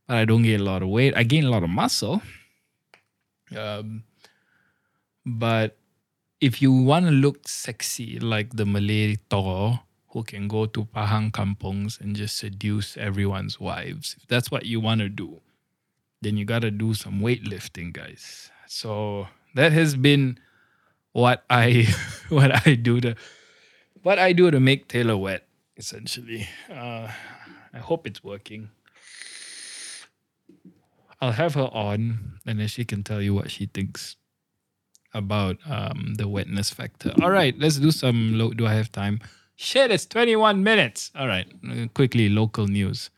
but 0.07 0.17
I 0.17 0.25
don't 0.25 0.43
gain 0.43 0.59
a 0.59 0.63
lot 0.63 0.83
of 0.83 0.89
weight. 0.89 1.15
I 1.17 1.23
gain 1.23 1.45
a 1.45 1.49
lot 1.49 1.63
of 1.63 1.69
muscle. 1.69 2.21
Um, 3.57 4.03
but 5.25 5.77
if 6.39 6.61
you 6.61 6.71
want 6.71 7.05
to 7.05 7.11
look 7.11 7.47
sexy 7.47 8.19
like 8.19 8.55
the 8.55 8.65
Malay 8.65 9.17
Toro, 9.29 9.79
who 10.09 10.23
can 10.23 10.47
go 10.47 10.65
to 10.65 10.85
Pahang 10.85 11.31
kampongs 11.31 11.99
and 11.99 12.15
just 12.15 12.37
seduce 12.37 12.97
everyone's 12.97 13.59
wives. 13.59 14.15
If 14.19 14.27
that's 14.27 14.49
what 14.49 14.65
you 14.65 14.79
want 14.79 15.01
to 15.01 15.09
do, 15.09 15.41
then 16.21 16.37
you 16.37 16.45
got 16.45 16.63
to 16.63 16.71
do 16.71 16.93
some 16.93 17.21
weightlifting, 17.21 17.93
guys. 17.93 18.49
So 18.67 19.27
that 19.55 19.71
has 19.71 19.95
been 19.95 20.39
what 21.13 21.43
I 21.49 21.87
what 22.29 22.67
I 22.67 22.75
do 22.75 22.99
to 23.01 23.15
what 24.03 24.19
I 24.19 24.33
do 24.33 24.49
to 24.51 24.59
make 24.59 24.87
Taylor 24.87 25.17
wet, 25.17 25.47
essentially. 25.77 26.47
Uh, 26.69 27.11
I 27.73 27.77
hope 27.77 28.07
it's 28.07 28.23
working. 28.23 28.69
I'll 31.21 31.33
have 31.33 31.55
her 31.55 31.69
on, 31.73 32.39
and 32.45 32.59
then 32.59 32.67
she 32.67 32.85
can 32.85 33.03
tell 33.03 33.21
you 33.21 33.33
what 33.33 33.51
she 33.51 33.65
thinks 33.65 34.15
about 35.13 35.57
um, 35.69 36.15
the 36.17 36.27
wetness 36.27 36.69
factor. 36.69 37.13
All 37.21 37.29
right, 37.31 37.57
let's 37.59 37.77
do 37.77 37.91
some. 37.91 38.37
Lo- 38.37 38.53
do 38.53 38.65
I 38.65 38.73
have 38.73 38.91
time? 38.91 39.19
Shit, 39.55 39.91
it's 39.91 40.05
21 40.05 40.63
minutes. 40.63 41.11
All 41.15 41.27
right, 41.27 41.47
quickly, 41.93 42.29
local 42.29 42.67
news. 42.67 43.09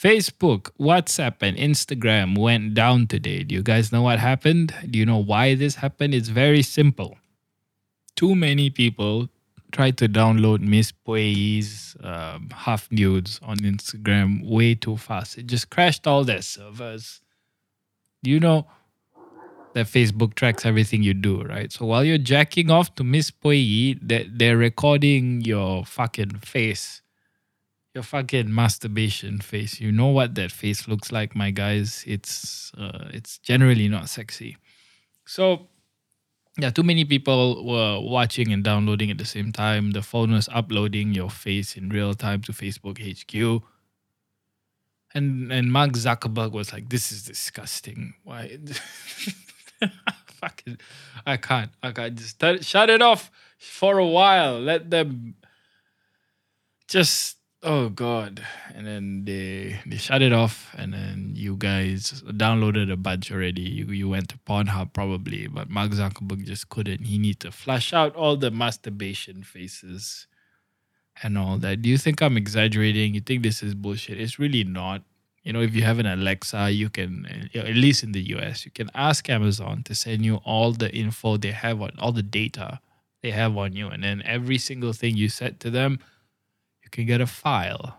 Facebook, 0.00 0.70
WhatsApp, 0.80 1.42
and 1.42 1.58
Instagram 1.58 2.38
went 2.38 2.72
down 2.72 3.06
today. 3.06 3.42
Do 3.42 3.54
you 3.54 3.62
guys 3.62 3.92
know 3.92 4.00
what 4.00 4.18
happened? 4.18 4.74
Do 4.88 4.98
you 4.98 5.04
know 5.04 5.18
why 5.18 5.54
this 5.54 5.74
happened? 5.74 6.14
It's 6.14 6.30
very 6.30 6.62
simple. 6.62 7.18
Too 8.16 8.34
many 8.34 8.70
people 8.70 9.28
tried 9.72 9.98
to 9.98 10.08
download 10.08 10.60
Miss 10.60 10.90
Puiyi's 11.06 11.96
um, 12.02 12.48
half 12.50 12.90
nudes 12.90 13.40
on 13.42 13.58
Instagram 13.58 14.48
way 14.48 14.74
too 14.74 14.96
fast. 14.96 15.36
It 15.36 15.46
just 15.46 15.68
crashed 15.68 16.06
all 16.06 16.24
their 16.24 16.40
servers. 16.40 17.20
Do 18.22 18.30
you 18.30 18.40
know? 18.40 18.66
that 19.72 19.86
Facebook 19.86 20.34
tracks 20.34 20.66
everything 20.66 21.00
you 21.04 21.14
do, 21.14 21.42
right? 21.42 21.70
So 21.70 21.86
while 21.86 22.02
you're 22.02 22.18
jacking 22.18 22.72
off 22.72 22.92
to 22.96 23.04
Miss 23.04 23.30
that 23.30 24.26
they're 24.32 24.56
recording 24.56 25.42
your 25.42 25.84
fucking 25.84 26.40
face, 26.40 27.02
your 27.94 28.04
fucking 28.04 28.54
masturbation 28.54 29.40
face. 29.40 29.80
You 29.80 29.90
know 29.92 30.06
what 30.06 30.34
that 30.36 30.52
face 30.52 30.86
looks 30.86 31.10
like, 31.10 31.34
my 31.34 31.50
guys. 31.50 32.04
It's 32.06 32.72
uh, 32.78 33.08
it's 33.12 33.38
generally 33.38 33.88
not 33.88 34.08
sexy. 34.08 34.56
So 35.26 35.68
yeah, 36.58 36.70
too 36.70 36.82
many 36.82 37.04
people 37.04 37.64
were 37.64 38.00
watching 38.00 38.52
and 38.52 38.62
downloading 38.62 39.10
at 39.10 39.18
the 39.18 39.24
same 39.24 39.52
time. 39.52 39.92
The 39.92 40.02
phone 40.02 40.32
was 40.32 40.48
uploading 40.52 41.14
your 41.14 41.30
face 41.30 41.76
in 41.76 41.88
real 41.88 42.14
time 42.14 42.42
to 42.42 42.52
Facebook 42.52 42.98
HQ. 42.98 43.62
And 45.14 45.52
and 45.52 45.72
Mark 45.72 45.92
Zuckerberg 45.92 46.52
was 46.52 46.72
like, 46.72 46.88
"This 46.88 47.10
is 47.10 47.24
disgusting. 47.24 48.14
Why?" 48.22 48.58
Fucking, 50.40 50.78
I 51.26 51.36
can't. 51.36 51.70
I 51.82 51.92
can't 51.92 52.14
just 52.14 52.40
shut 52.64 52.88
it 52.88 53.02
off 53.02 53.30
for 53.58 53.98
a 53.98 54.06
while. 54.06 54.60
Let 54.60 54.90
them 54.90 55.34
just. 56.86 57.39
Oh 57.62 57.90
God! 57.90 58.42
And 58.74 58.86
then 58.86 59.24
they 59.26 59.80
they 59.84 59.98
shut 59.98 60.22
it 60.22 60.32
off, 60.32 60.74
and 60.78 60.94
then 60.94 61.32
you 61.36 61.56
guys 61.56 62.22
downloaded 62.26 62.90
a 62.90 62.96
bunch 62.96 63.30
already. 63.30 63.60
You 63.62 63.86
you 63.86 64.08
went 64.08 64.30
to 64.30 64.38
Pornhub 64.38 64.94
probably, 64.94 65.46
but 65.46 65.68
Mark 65.68 65.90
Zuckerberg 65.90 66.46
just 66.46 66.70
couldn't. 66.70 67.04
He 67.04 67.18
need 67.18 67.38
to 67.40 67.52
flush 67.52 67.92
out 67.92 68.16
all 68.16 68.36
the 68.36 68.50
masturbation 68.50 69.42
faces 69.42 70.26
and 71.22 71.36
all 71.36 71.58
that. 71.58 71.82
Do 71.82 71.90
you 71.90 71.98
think 71.98 72.22
I'm 72.22 72.38
exaggerating? 72.38 73.14
You 73.14 73.20
think 73.20 73.42
this 73.42 73.62
is 73.62 73.74
bullshit? 73.74 74.18
It's 74.18 74.38
really 74.38 74.64
not 74.64 75.02
you 75.42 75.52
know 75.52 75.60
if 75.60 75.74
you 75.74 75.82
have 75.82 75.98
an 75.98 76.06
alexa 76.06 76.70
you 76.70 76.88
can 76.88 77.26
uh, 77.54 77.58
at 77.58 77.74
least 77.74 78.02
in 78.02 78.12
the 78.12 78.20
us 78.20 78.64
you 78.64 78.70
can 78.70 78.90
ask 78.94 79.28
amazon 79.28 79.82
to 79.82 79.94
send 79.94 80.24
you 80.24 80.36
all 80.44 80.72
the 80.72 80.94
info 80.94 81.36
they 81.36 81.50
have 81.50 81.80
on 81.80 81.90
all 81.98 82.12
the 82.12 82.22
data 82.22 82.80
they 83.22 83.30
have 83.30 83.56
on 83.56 83.72
you 83.72 83.88
and 83.88 84.02
then 84.02 84.22
every 84.24 84.58
single 84.58 84.92
thing 84.92 85.16
you 85.16 85.28
said 85.28 85.58
to 85.58 85.70
them 85.70 85.98
you 86.90 87.04
can 87.04 87.06
get 87.06 87.20
a 87.20 87.26
file 87.26 87.96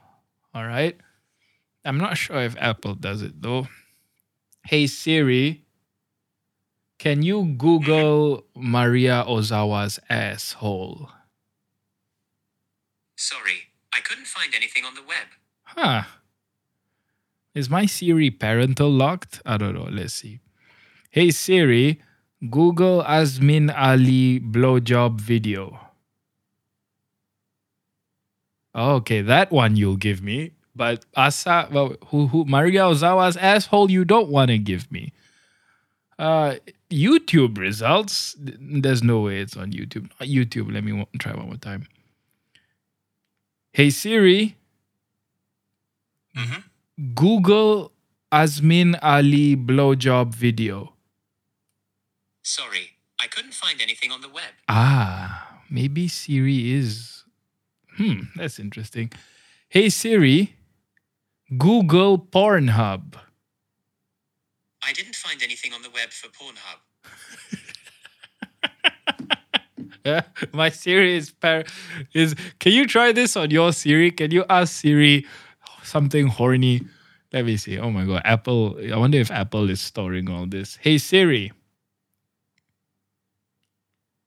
all 0.54 0.66
right 0.66 0.98
i'm 1.86 1.98
not 1.98 2.18
sure 2.18 2.42
if 2.42 2.56
apple 2.60 2.94
does 2.94 3.22
it 3.22 3.42
though 3.42 3.68
hey 4.66 4.86
siri 4.86 5.64
can 7.00 7.22
you 7.22 7.46
google 7.58 8.46
maria 8.56 9.24
ozawa's 9.28 10.00
asshole 10.10 11.10
sorry 13.16 13.70
i 13.94 14.00
couldn't 14.02 14.28
find 14.28 14.54
anything 14.54 14.84
on 14.84 14.94
the 14.96 15.02
web 15.02 15.28
huh 15.64 16.04
is 17.54 17.70
my 17.70 17.86
Siri 17.86 18.32
parental 18.32 18.90
locked? 18.90 19.42
I 19.46 19.58
don't 19.58 19.74
know. 19.74 19.88
Let's 19.92 20.14
see. 20.14 20.40
Hey 21.10 21.32
Siri, 21.32 22.02
Google 22.50 23.04
Azmin 23.04 23.74
Ali 23.76 24.40
blowjob 24.40 25.20
video. 25.20 25.91
Oh, 28.74 28.96
okay, 28.96 29.22
that 29.22 29.52
one 29.52 29.76
you'll 29.76 29.98
give 29.98 30.22
me. 30.22 30.52
But 30.76 31.06
Asa, 31.16 31.68
well, 31.72 31.96
who, 32.08 32.28
who, 32.28 32.46
Maria 32.46 32.82
Ozawa's 32.82 33.36
asshole, 33.38 33.92
you 33.92 34.06
don't 34.06 34.30
want 34.30 34.50
to 34.50 34.58
give 34.58 34.90
me. 34.92 35.12
Uh, 36.18 36.56
YouTube 36.90 37.58
results. 37.58 38.36
There's 38.40 39.04
no 39.04 39.22
way 39.22 39.40
it's 39.40 39.58
on 39.58 39.72
YouTube. 39.72 40.10
Not 40.20 40.30
YouTube. 40.30 40.72
Let 40.72 40.84
me 40.84 41.06
try 41.20 41.34
one 41.34 41.48
more 41.48 41.58
time. 41.58 41.88
Hey 43.74 43.90
Siri. 43.90 44.56
Mm-hmm. 46.38 47.14
Google 47.16 47.92
Azmin 48.32 49.00
Ali 49.02 49.56
blowjob 49.56 50.36
video. 50.36 50.94
Sorry, 52.44 52.92
I 53.20 53.28
couldn't 53.28 53.54
find 53.54 53.82
anything 53.82 54.12
on 54.12 54.22
the 54.22 54.30
web. 54.30 54.52
Ah, 54.68 55.62
maybe 55.70 56.08
Siri 56.08 56.72
is. 56.72 57.21
Hmm, 58.02 58.22
that's 58.36 58.58
interesting. 58.60 59.12
Hey 59.70 59.90
Siri, 59.90 60.56
Google 61.56 62.18
Pornhub. 62.18 63.14
I 64.84 64.92
didn't 64.94 65.16
find 65.16 65.44
anything 65.44 65.72
on 65.74 65.84
the 65.84 65.90
web 65.92 66.10
for 66.10 66.30
Pornhub. 66.30 66.80
yeah, 70.04 70.22
my 70.52 70.70
Siri 70.70 71.16
is 71.16 71.30
par- 71.30 71.66
is. 72.14 72.34
Can 72.60 72.72
you 72.72 72.88
try 72.88 73.12
this 73.12 73.38
on 73.38 73.52
your 73.52 73.72
Siri? 73.72 74.10
Can 74.10 74.32
you 74.32 74.46
ask 74.50 74.74
Siri 74.82 75.28
something 75.84 76.28
horny. 76.28 76.82
Let 77.32 77.46
me 77.46 77.58
see. 77.58 77.78
Oh 77.78 77.92
my 77.92 78.06
god, 78.06 78.24
Apple. 78.26 78.80
I 78.92 78.98
wonder 78.98 79.20
if 79.20 79.30
Apple 79.30 79.70
is 79.70 79.80
storing 79.80 80.28
all 80.28 80.48
this. 80.48 80.78
Hey 80.82 80.98
Siri. 80.98 81.52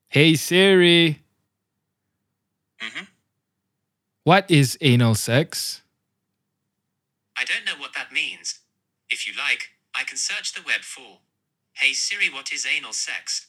Hey 0.08 0.36
Siri. 0.36 1.18
Mm-hmm. 2.80 3.04
What 4.24 4.50
is 4.50 4.78
anal 4.80 5.14
sex? 5.14 5.82
I 7.36 7.44
don't 7.44 7.66
know 7.66 7.78
what 7.78 7.92
that 7.94 8.10
means. 8.10 8.60
If 9.10 9.26
you 9.28 9.34
like, 9.36 9.68
I 9.94 10.04
can 10.04 10.16
search 10.16 10.54
the 10.54 10.62
web 10.62 10.80
for. 10.80 11.18
Hey 11.74 11.92
Siri, 11.92 12.30
what 12.30 12.50
is 12.50 12.66
anal 12.66 12.94
sex? 12.94 13.48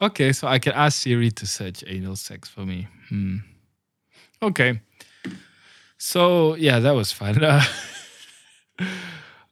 Okay, 0.00 0.32
so 0.32 0.48
I 0.48 0.58
can 0.58 0.72
ask 0.72 1.02
Siri 1.02 1.30
to 1.30 1.46
search 1.46 1.84
anal 1.86 2.16
sex 2.16 2.48
for 2.48 2.64
me. 2.64 2.88
Hmm. 3.10 3.36
Okay. 4.42 4.80
So 5.98 6.54
yeah, 6.54 6.78
that 6.78 6.92
was 6.92 7.12
fun. 7.12 7.44
Uh, 7.44 7.62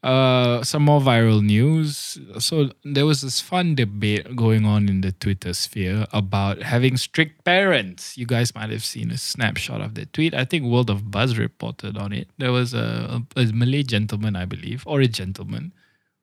uh, 0.02 0.62
some 0.62 0.82
more 0.82 1.00
viral 1.00 1.42
news. 1.44 2.18
So 2.38 2.70
there 2.84 3.04
was 3.04 3.20
this 3.20 3.40
fun 3.40 3.74
debate 3.74 4.34
going 4.34 4.64
on 4.64 4.88
in 4.88 5.02
the 5.02 5.12
Twitter 5.12 5.52
sphere 5.52 6.06
about 6.12 6.62
having 6.62 6.96
strict 6.96 7.44
parents. 7.44 8.16
You 8.16 8.26
guys 8.26 8.54
might 8.54 8.70
have 8.70 8.84
seen 8.84 9.10
a 9.10 9.18
snapshot 9.18 9.80
of 9.80 9.94
the 9.94 10.06
tweet. 10.06 10.32
I 10.32 10.44
think 10.44 10.64
World 10.64 10.88
of 10.88 11.10
Buzz 11.10 11.36
reported 11.36 11.98
on 11.98 12.12
it. 12.12 12.28
There 12.38 12.52
was 12.52 12.72
a, 12.72 13.22
a, 13.36 13.40
a 13.40 13.52
Malay 13.52 13.82
gentleman, 13.82 14.36
I 14.36 14.46
believe, 14.46 14.84
or 14.86 15.00
a 15.00 15.08
gentleman, 15.08 15.72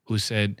who 0.06 0.18
said, 0.18 0.60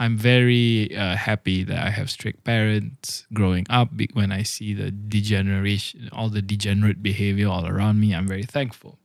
I'm 0.00 0.16
very 0.16 0.96
uh, 0.96 1.14
happy 1.14 1.62
that 1.62 1.78
I 1.78 1.90
have 1.90 2.10
strict 2.10 2.42
parents 2.42 3.24
growing 3.32 3.66
up. 3.70 3.90
When 4.14 4.32
I 4.32 4.42
see 4.42 4.74
the 4.74 4.90
degeneration, 4.90 6.08
all 6.10 6.28
the 6.28 6.42
degenerate 6.42 7.04
behavior 7.04 7.48
all 7.48 7.68
around 7.68 8.00
me, 8.00 8.12
I'm 8.12 8.26
very 8.26 8.42
thankful. 8.42 8.98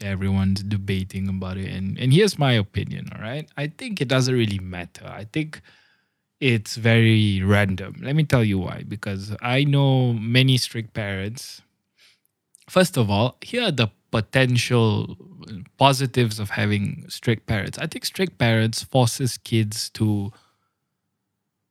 Everyone's 0.00 0.62
debating 0.62 1.28
about 1.28 1.56
it, 1.56 1.70
and 1.70 1.98
and 1.98 2.12
here's 2.12 2.38
my 2.38 2.52
opinion. 2.52 3.08
All 3.14 3.20
right, 3.20 3.48
I 3.56 3.66
think 3.66 4.00
it 4.00 4.08
doesn't 4.08 4.34
really 4.34 4.60
matter. 4.60 5.06
I 5.06 5.24
think 5.24 5.60
it's 6.40 6.76
very 6.76 7.42
random. 7.42 7.96
Let 8.00 8.14
me 8.14 8.24
tell 8.24 8.44
you 8.44 8.58
why. 8.58 8.84
Because 8.86 9.34
I 9.42 9.64
know 9.64 10.12
many 10.12 10.56
strict 10.56 10.94
parents. 10.94 11.62
First 12.68 12.96
of 12.96 13.10
all, 13.10 13.38
here 13.42 13.62
are 13.64 13.72
the 13.72 13.88
potential 14.10 15.16
positives 15.78 16.38
of 16.38 16.50
having 16.50 17.04
strict 17.08 17.46
parents. 17.46 17.78
I 17.78 17.86
think 17.86 18.04
strict 18.04 18.38
parents 18.38 18.82
forces 18.82 19.38
kids 19.38 19.90
to 19.90 20.32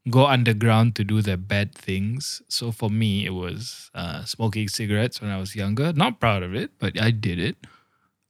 go 0.09 0.25
underground 0.25 0.95
to 0.95 1.03
do 1.03 1.21
their 1.21 1.37
bad 1.37 1.73
things. 1.75 2.41
So 2.47 2.71
for 2.71 2.89
me, 2.89 3.25
it 3.25 3.31
was 3.31 3.91
uh, 3.93 4.23
smoking 4.25 4.67
cigarettes 4.67 5.21
when 5.21 5.31
I 5.31 5.37
was 5.37 5.55
younger. 5.55 5.93
Not 5.93 6.19
proud 6.19 6.43
of 6.43 6.55
it, 6.55 6.71
but 6.79 6.99
I 7.01 7.11
did 7.11 7.39
it. 7.39 7.57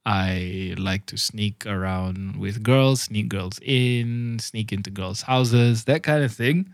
I 0.07 0.73
like 0.77 1.05
to 1.07 1.17
sneak 1.17 1.65
around 1.65 2.37
with 2.37 2.63
girls, 2.63 3.01
sneak 3.01 3.27
girls 3.27 3.59
in, 3.61 4.39
sneak 4.39 4.71
into 4.71 4.89
girls' 4.89 5.23
houses, 5.23 5.83
that 5.83 6.01
kind 6.01 6.23
of 6.23 6.31
thing. 6.33 6.73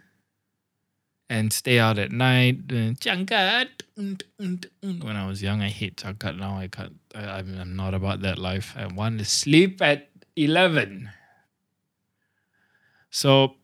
And 1.32 1.52
stay 1.52 1.80
out 1.80 1.98
at 1.98 2.12
night. 2.12 2.60
uh, 2.70 2.94
Changkat. 3.02 3.70
When 3.98 5.16
I 5.16 5.26
was 5.26 5.42
young, 5.42 5.64
I 5.64 5.70
hate 5.70 5.98
changkat. 5.98 6.38
Now 6.38 6.58
I 6.60 6.68
can't. 6.68 7.00
I, 7.16 7.40
I'm 7.40 7.76
not 7.76 7.96
about 7.96 8.22
that 8.22 8.38
life. 8.38 8.76
I 8.78 8.86
want 8.86 9.18
to 9.18 9.26
sleep 9.26 9.82
at 9.82 10.10
11. 10.36 11.10
So 13.10 13.56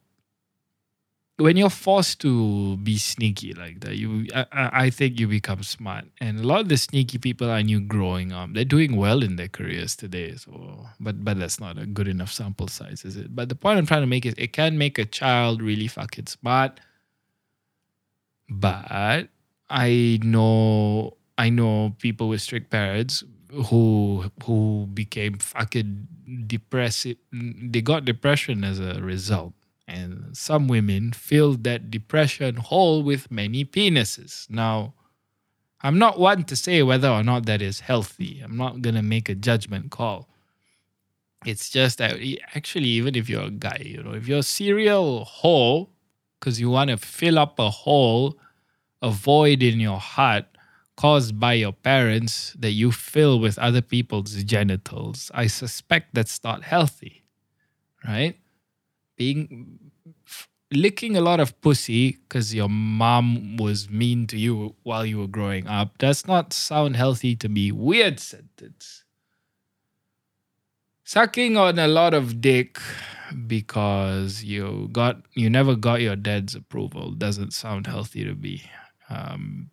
when 1.40 1.58
you're 1.58 1.70
forced 1.70 2.20
to 2.22 2.78
be 2.78 2.98
sneaky 2.98 3.54
like 3.54 3.80
that, 3.82 3.96
you 3.96 4.28
I, 4.36 4.46
I 4.52 4.90
think 4.90 5.20
you 5.20 5.28
become 5.28 5.64
smart. 5.64 6.06
And 6.20 6.40
a 6.40 6.44
lot 6.44 6.62
of 6.62 6.70
the 6.70 6.78
sneaky 6.78 7.18
people 7.18 7.50
I 7.50 7.62
knew 7.62 7.80
growing 7.80 8.32
up, 8.32 8.54
they're 8.54 8.66
doing 8.66 8.96
well 8.96 9.24
in 9.24 9.38
their 9.38 9.48
careers 9.48 9.96
today. 9.96 10.36
So, 10.36 10.88
but 11.00 11.24
but 11.24 11.40
that's 11.40 11.60
not 11.60 11.78
a 11.78 11.86
good 11.86 12.08
enough 12.08 12.32
sample 12.32 12.68
size, 12.68 13.06
is 13.06 13.16
it? 13.18 13.36
But 13.36 13.50
the 13.50 13.56
point 13.56 13.78
I'm 13.80 13.86
trying 13.86 14.02
to 14.02 14.08
make 14.08 14.26
is 14.26 14.36
it 14.38 14.54
can 14.54 14.78
make 14.78 15.00
a 15.00 15.06
child 15.06 15.62
really 15.62 15.88
fucking 15.88 16.28
smart. 16.28 16.80
But 18.50 19.30
I 19.70 20.20
know 20.24 21.18
I 21.38 21.50
know 21.50 21.96
people 22.00 22.28
with 22.30 22.42
strict 22.42 22.70
parents 22.70 23.24
who 23.52 24.26
who 24.44 24.88
became 24.94 25.38
fucking 25.38 26.08
depressive. 26.48 27.18
They 27.32 27.82
got 27.82 28.06
depression 28.06 28.64
as 28.64 28.80
a 28.80 28.96
result. 29.02 29.54
And 29.90 30.38
some 30.38 30.68
women 30.68 31.14
fill 31.14 31.54
that 31.56 31.90
depression 31.90 32.58
hole 32.58 33.02
with 33.02 33.32
many 33.32 33.66
penises. 33.66 34.50
Now, 34.50 34.94
I'm 35.82 35.98
not 35.98 36.20
one 36.20 36.44
to 36.46 36.56
say 36.56 36.84
whether 36.84 37.10
or 37.10 37.24
not 37.24 37.46
that 37.48 37.62
is 37.62 37.80
healthy. 37.80 38.42
I'm 38.44 38.56
not 38.58 38.82
going 38.82 38.96
to 38.96 39.02
make 39.02 39.30
a 39.30 39.36
judgment 39.36 39.90
call. 39.92 40.30
It's 41.46 41.70
just 41.70 41.98
that 41.98 42.18
actually, 42.54 42.90
even 42.90 43.16
if 43.16 43.30
you're 43.30 43.44
a 43.44 43.50
guy, 43.52 43.82
you 43.84 44.04
know, 44.04 44.14
if 44.14 44.28
you're 44.28 44.40
a 44.40 44.44
serial 44.44 45.26
hole, 45.26 45.90
because 46.40 46.60
you 46.60 46.70
want 46.70 46.90
to 46.90 46.98
fill 46.98 47.40
up 47.40 47.58
a 47.60 47.70
hole, 47.70 48.38
a 49.02 49.10
void 49.10 49.64
in 49.64 49.80
your 49.80 50.00
heart 50.00 50.46
caused 50.98 51.40
by 51.40 51.54
your 51.54 51.72
parents 51.72 52.54
that 52.60 52.72
you 52.72 52.92
fill 52.92 53.40
with 53.40 53.58
other 53.58 53.82
people's 53.82 54.44
genitals, 54.44 55.32
I 55.34 55.48
suspect 55.48 56.14
that's 56.14 56.44
not 56.44 56.64
healthy, 56.64 57.24
right? 58.06 58.38
Being 59.20 59.92
licking 60.72 61.18
a 61.18 61.22
lot 61.22 61.40
of 61.40 61.60
pussy 61.62 62.14
because 62.14 62.56
your 62.56 62.70
mom 62.70 63.58
was 63.58 63.90
mean 63.90 64.26
to 64.28 64.38
you 64.38 64.76
while 64.84 65.06
you 65.06 65.20
were 65.20 65.28
growing 65.28 65.68
up 65.68 65.98
does 65.98 66.26
not 66.26 66.54
sound 66.54 66.96
healthy 66.96 67.36
to 67.36 67.50
me. 67.50 67.72
Weird 67.72 68.20
sentence. 68.20 69.04
Sucking 71.04 71.58
on 71.58 71.78
a 71.80 71.88
lot 71.88 72.14
of 72.14 72.40
dick 72.40 72.80
because 73.46 74.44
you 74.44 74.90
got 74.92 75.22
you 75.34 75.50
never 75.50 75.76
got 75.76 76.02
your 76.02 76.16
dad's 76.16 76.56
approval 76.56 77.12
doesn't 77.12 77.52
sound 77.52 77.88
healthy 77.88 78.24
to 78.24 78.36
me. 78.36 78.64
Um, 79.10 79.72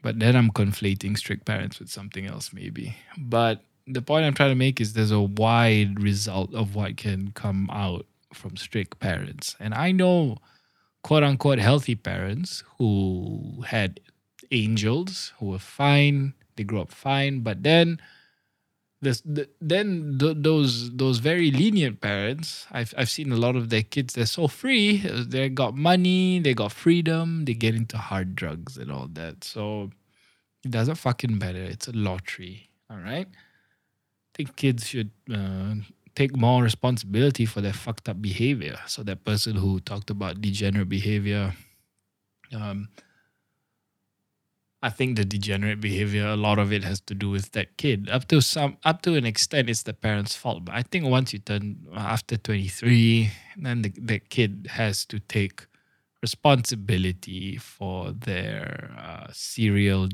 but 0.00 0.20
then 0.20 0.36
I'm 0.36 0.50
conflating 0.50 1.18
strict 1.18 1.44
parents 1.44 1.80
with 1.80 1.90
something 1.90 2.26
else, 2.26 2.52
maybe. 2.52 2.96
But 3.18 3.64
the 3.88 4.02
point 4.02 4.24
I'm 4.24 4.34
trying 4.34 4.50
to 4.50 4.54
make 4.56 4.80
is 4.80 4.92
there's 4.92 5.10
a 5.10 5.20
wide 5.20 6.02
result 6.02 6.54
of 6.54 6.74
what 6.74 6.96
can 6.96 7.32
come 7.32 7.68
out 7.72 8.06
from 8.34 8.56
strict 8.56 9.00
parents. 9.00 9.56
And 9.58 9.74
I 9.74 9.92
know 9.92 10.36
quote 11.02 11.22
unquote 11.22 11.58
healthy 11.58 11.94
parents 11.94 12.62
who 12.78 13.64
had 13.66 14.00
angels 14.50 15.32
who 15.38 15.46
were 15.46 15.58
fine, 15.58 16.34
they 16.56 16.64
grew 16.64 16.80
up 16.80 16.92
fine, 16.92 17.40
but 17.40 17.62
then 17.62 18.00
this, 19.00 19.20
the, 19.20 19.48
then 19.60 20.18
th- 20.18 20.38
those 20.40 20.90
those 20.96 21.18
very 21.18 21.52
lenient 21.52 22.00
parents, 22.00 22.66
I've 22.72 22.92
I've 22.98 23.08
seen 23.08 23.30
a 23.30 23.36
lot 23.36 23.54
of 23.54 23.70
their 23.70 23.84
kids. 23.84 24.14
They're 24.14 24.26
so 24.26 24.48
free. 24.48 24.96
They 24.96 25.48
got 25.50 25.76
money. 25.76 26.40
They 26.40 26.52
got 26.52 26.72
freedom. 26.72 27.44
They 27.44 27.54
get 27.54 27.76
into 27.76 27.96
hard 27.96 28.34
drugs 28.34 28.76
and 28.76 28.90
all 28.90 29.06
that. 29.12 29.44
So 29.44 29.92
it 30.64 30.72
doesn't 30.72 30.96
fucking 30.96 31.38
matter. 31.38 31.62
It's 31.62 31.86
a 31.86 31.92
lottery. 31.92 32.70
All 32.90 32.98
right 32.98 33.28
think 34.38 34.56
kids 34.56 34.86
should 34.86 35.10
uh, 35.32 35.74
take 36.14 36.36
more 36.36 36.62
responsibility 36.62 37.44
for 37.44 37.60
their 37.60 37.72
fucked 37.72 38.08
up 38.08 38.22
behavior. 38.22 38.78
So 38.86 39.02
that 39.02 39.24
person 39.24 39.56
who 39.56 39.80
talked 39.80 40.10
about 40.10 40.40
degenerate 40.40 40.88
behavior, 40.88 41.54
um, 42.54 42.88
I 44.80 44.90
think 44.90 45.16
the 45.16 45.24
degenerate 45.24 45.80
behavior, 45.80 46.26
a 46.28 46.36
lot 46.36 46.60
of 46.60 46.72
it 46.72 46.84
has 46.84 47.00
to 47.02 47.14
do 47.14 47.30
with 47.30 47.50
that 47.52 47.76
kid. 47.76 48.08
Up 48.08 48.28
to 48.28 48.40
some, 48.40 48.76
up 48.84 49.02
to 49.02 49.16
an 49.16 49.26
extent, 49.26 49.68
it's 49.68 49.82
the 49.82 49.92
parents' 49.92 50.36
fault. 50.36 50.64
But 50.64 50.76
I 50.76 50.82
think 50.82 51.04
once 51.06 51.32
you 51.32 51.40
turn 51.40 51.84
after 51.96 52.36
twenty 52.36 52.68
three, 52.68 53.30
then 53.56 53.82
the, 53.82 53.92
the 53.98 54.20
kid 54.20 54.68
has 54.70 55.04
to 55.06 55.18
take 55.18 55.66
responsibility 56.22 57.56
for 57.56 58.12
their 58.12 58.90
uh, 58.96 59.26
serial 59.32 60.08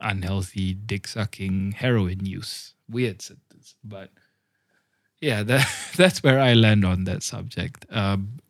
unhealthy 0.00 0.74
dick 0.74 1.08
sucking 1.08 1.72
heroin 1.72 2.24
use. 2.26 2.74
Weird 2.90 3.22
but 3.84 4.10
yeah, 5.20 5.42
that 5.44 5.68
that's 5.96 6.22
where 6.22 6.40
I 6.40 6.54
land 6.54 6.84
on 6.84 7.04
that 7.04 7.22
subject. 7.22 7.86
Um, 7.90 8.40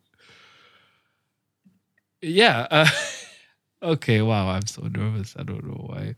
yeah. 2.22 2.66
Uh, 2.70 2.88
okay. 3.82 4.22
Wow. 4.22 4.48
I'm 4.50 4.66
so 4.66 4.82
nervous. 4.82 5.34
I 5.38 5.42
don't 5.44 5.64
know 5.66 5.86
why. 5.86 6.14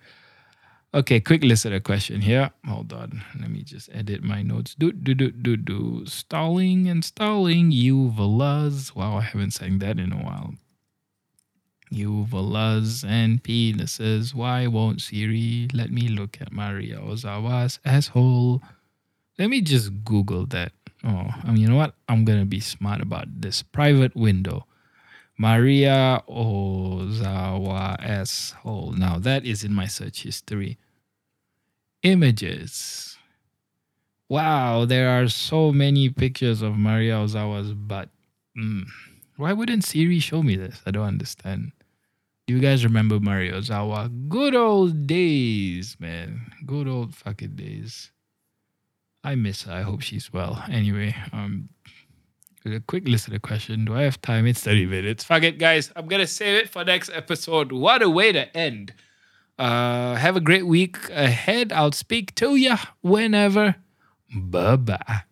Okay, 0.95 1.21
quick 1.21 1.43
listener 1.43 1.81
question 1.81 2.21
here. 2.21 2.51
Hold 2.67 2.93
on. 2.93 3.23
Let 3.41 3.51
me 3.51 3.63
just 3.63 3.91
edit 3.93 4.23
my 4.23 4.43
notes. 4.43 4.77
Do 4.77 4.93
do 4.93 5.15
do 5.15 5.31
do 5.33 5.57
do. 5.57 6.07
Stalling 6.07 6.89
and 6.89 7.05
stalling. 7.05 7.73
You 7.73 8.13
velaz. 8.17 8.95
Wow, 8.95 9.19
I 9.19 9.23
haven't 9.23 9.53
sang 9.53 9.79
that 9.81 9.99
in 9.99 10.13
a 10.13 10.17
while. 10.23 10.55
You 11.91 12.27
velaz 12.31 13.05
and 13.05 13.43
penises. 13.43 14.35
Why 14.35 14.69
won't 14.69 15.01
Siri 15.03 15.69
let 15.73 15.91
me 15.91 16.09
look 16.09 16.39
at 16.41 16.53
Maria 16.53 16.99
Ozawa's 17.01 17.81
asshole? 17.85 18.63
Let 19.39 19.51
me 19.51 19.61
just 19.61 20.05
Google 20.05 20.47
that. 20.47 20.73
Oh, 21.03 21.29
I 21.43 21.51
mean, 21.51 21.59
you 21.59 21.69
know 21.69 21.77
what? 21.77 21.95
I'm 22.09 22.25
gonna 22.25 22.47
be 22.47 22.61
smart 22.61 23.01
about 23.01 23.27
this. 23.41 23.63
Private 23.63 24.15
window. 24.15 24.67
Maria 25.37 26.23
Ozawa 26.29 27.97
asshole. 28.01 28.93
Now 28.93 29.19
that 29.19 29.45
is 29.45 29.65
in 29.65 29.75
my 29.75 29.87
search 29.87 30.23
history. 30.23 30.79
Images. 32.03 33.19
Wow, 34.29 34.85
there 34.85 35.11
are 35.11 35.29
so 35.29 35.73
many 35.73 36.09
pictures 36.09 36.63
of 36.63 36.77
Maria 36.79 37.15
Ozawa's 37.15 37.75
butt. 37.75 38.09
Mm. 38.57 38.85
Why 39.37 39.53
wouldn't 39.53 39.85
Siri 39.85 40.21
show 40.21 40.43
me 40.43 40.57
this? 40.57 40.81
I 40.87 40.93
don't 40.93 41.07
understand. 41.07 41.73
Do 42.47 42.55
you 42.55 42.61
guys 42.61 42.85
remember 42.85 43.19
Maria 43.19 43.55
Ozawa? 43.55 44.11
Good 44.29 44.55
old 44.55 45.07
days, 45.07 45.97
man. 45.99 46.53
Good 46.65 46.87
old 46.87 47.15
fucking 47.15 47.57
days. 47.57 48.13
I 49.25 49.35
miss 49.35 49.63
her. 49.63 49.73
I 49.73 49.83
hope 49.83 50.03
she's 50.03 50.33
well. 50.33 50.63
Anyway, 50.71 51.17
um, 51.33 51.71
a 52.67 52.81
quick 52.81 53.09
list 53.09 53.27
of 53.27 53.33
the 53.33 53.41
question. 53.41 53.85
Do 53.85 53.95
I 53.95 54.03
have 54.03 54.21
time? 54.21 54.47
It's 54.47 54.61
30 54.61 54.87
minutes. 54.87 55.25
Fuck 55.25 55.43
it, 55.43 55.59
guys. 55.59 55.91
I'm 55.97 56.07
gonna 56.07 56.27
save 56.27 56.63
it 56.63 56.69
for 56.71 56.85
next 56.85 57.11
episode. 57.11 57.73
What 57.73 58.03
a 58.03 58.11
way 58.11 58.33
to 58.33 58.55
end. 58.57 58.95
Uh, 59.59 60.15
have 60.17 60.37
a 60.37 60.41
great 60.41 60.67
week 60.67 60.97
ahead. 61.11 61.73
I'll 61.73 61.93
speak 61.93 62.35
to 62.37 62.57
ya 62.57 62.77
whenever. 63.03 63.77
Bye 64.35 64.77
bye. 64.77 65.23